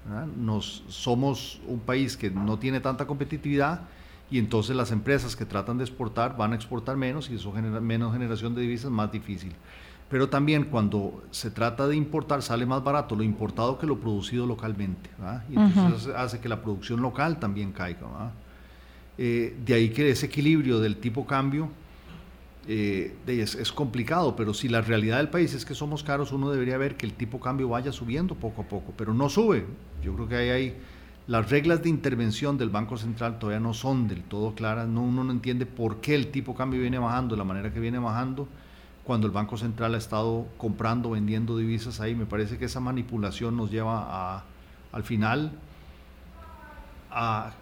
[0.06, 0.26] ¿verdad?
[0.36, 3.82] nos, somos un país que no tiene tanta competitividad
[4.30, 7.80] y entonces las empresas que tratan de exportar van a exportar menos y eso genera
[7.80, 9.52] menos generación de divisas, más difícil.
[10.08, 14.46] Pero también cuando se trata de importar sale más barato lo importado que lo producido
[14.46, 15.10] localmente.
[15.18, 15.44] ¿verdad?
[15.50, 18.32] Y entonces hace- hace que la producción local también caiga.
[19.18, 21.68] Eh, de ahí que ese equilibrio del tipo cambio
[22.66, 26.32] eh, de- es, es complicado, pero si la realidad del país es que somos caros,
[26.32, 29.66] uno debería ver que el tipo cambio vaya subiendo poco a poco, pero no sube.
[30.02, 30.76] Yo creo que ahí hay
[31.26, 35.22] las reglas de intervención del Banco Central todavía no son del todo claras, no, uno
[35.22, 38.48] no entiende por qué el tipo cambio viene bajando de la manera que viene bajando
[39.04, 42.14] cuando el Banco Central ha estado comprando, vendiendo divisas ahí.
[42.14, 44.44] Me parece que esa manipulación nos lleva a,
[44.92, 45.52] al final
[47.10, 47.52] a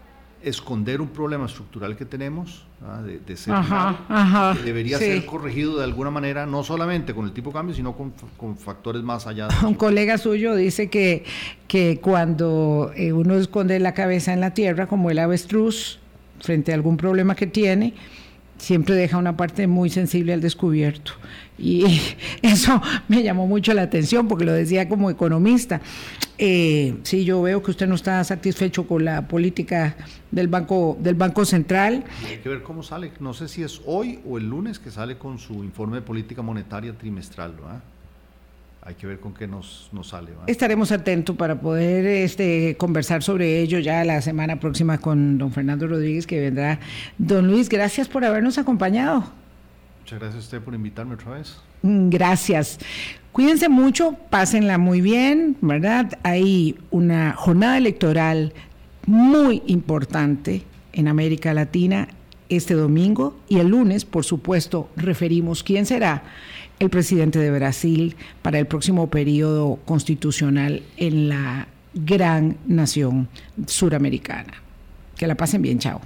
[0.42, 3.02] esconder un problema estructural que tenemos, ¿ah?
[3.02, 5.04] de, de ser Ajá, mal, ajá, que debería sí.
[5.04, 8.56] ser corregido de alguna manera, no solamente con el tipo de cambio, sino con, con
[8.56, 9.48] factores más allá.
[9.48, 11.24] de Un colega suyo dice que,
[11.66, 15.98] que cuando eh, uno esconde la cabeza en la tierra, como el avestruz,
[16.40, 17.94] frente a algún problema que tiene,
[18.58, 21.12] siempre deja una parte muy sensible al descubierto.
[21.58, 21.84] Y
[22.42, 25.80] eso me llamó mucho la atención porque lo decía como economista.
[26.36, 29.96] Eh, sí, yo veo que usted no está satisfecho con la política
[30.30, 32.04] del Banco, del banco Central.
[32.22, 33.10] Y hay que ver cómo sale.
[33.18, 36.42] No sé si es hoy o el lunes que sale con su informe de política
[36.42, 37.52] monetaria trimestral.
[37.52, 37.82] ¿verdad?
[38.82, 40.30] Hay que ver con qué nos, nos sale.
[40.46, 45.86] Estaremos atentos para poder este, conversar sobre ello ya la semana próxima con don Fernando
[45.86, 46.80] Rodríguez que vendrá.
[47.18, 49.24] Don Luis, gracias por habernos acompañado.
[50.00, 51.58] Muchas gracias a usted por invitarme otra vez.
[51.82, 52.78] Mm, Gracias.
[53.32, 56.18] Cuídense mucho, pásenla muy bien, ¿verdad?
[56.22, 58.52] Hay una jornada electoral
[59.06, 62.08] muy importante en América Latina
[62.48, 66.22] este domingo y el lunes, por supuesto, referimos quién será
[66.78, 73.28] el presidente de Brasil para el próximo periodo constitucional en la gran nación
[73.66, 74.54] suramericana.
[75.16, 76.00] Que la pasen bien, chao.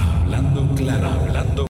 [0.00, 1.64] Hablando claro, hablando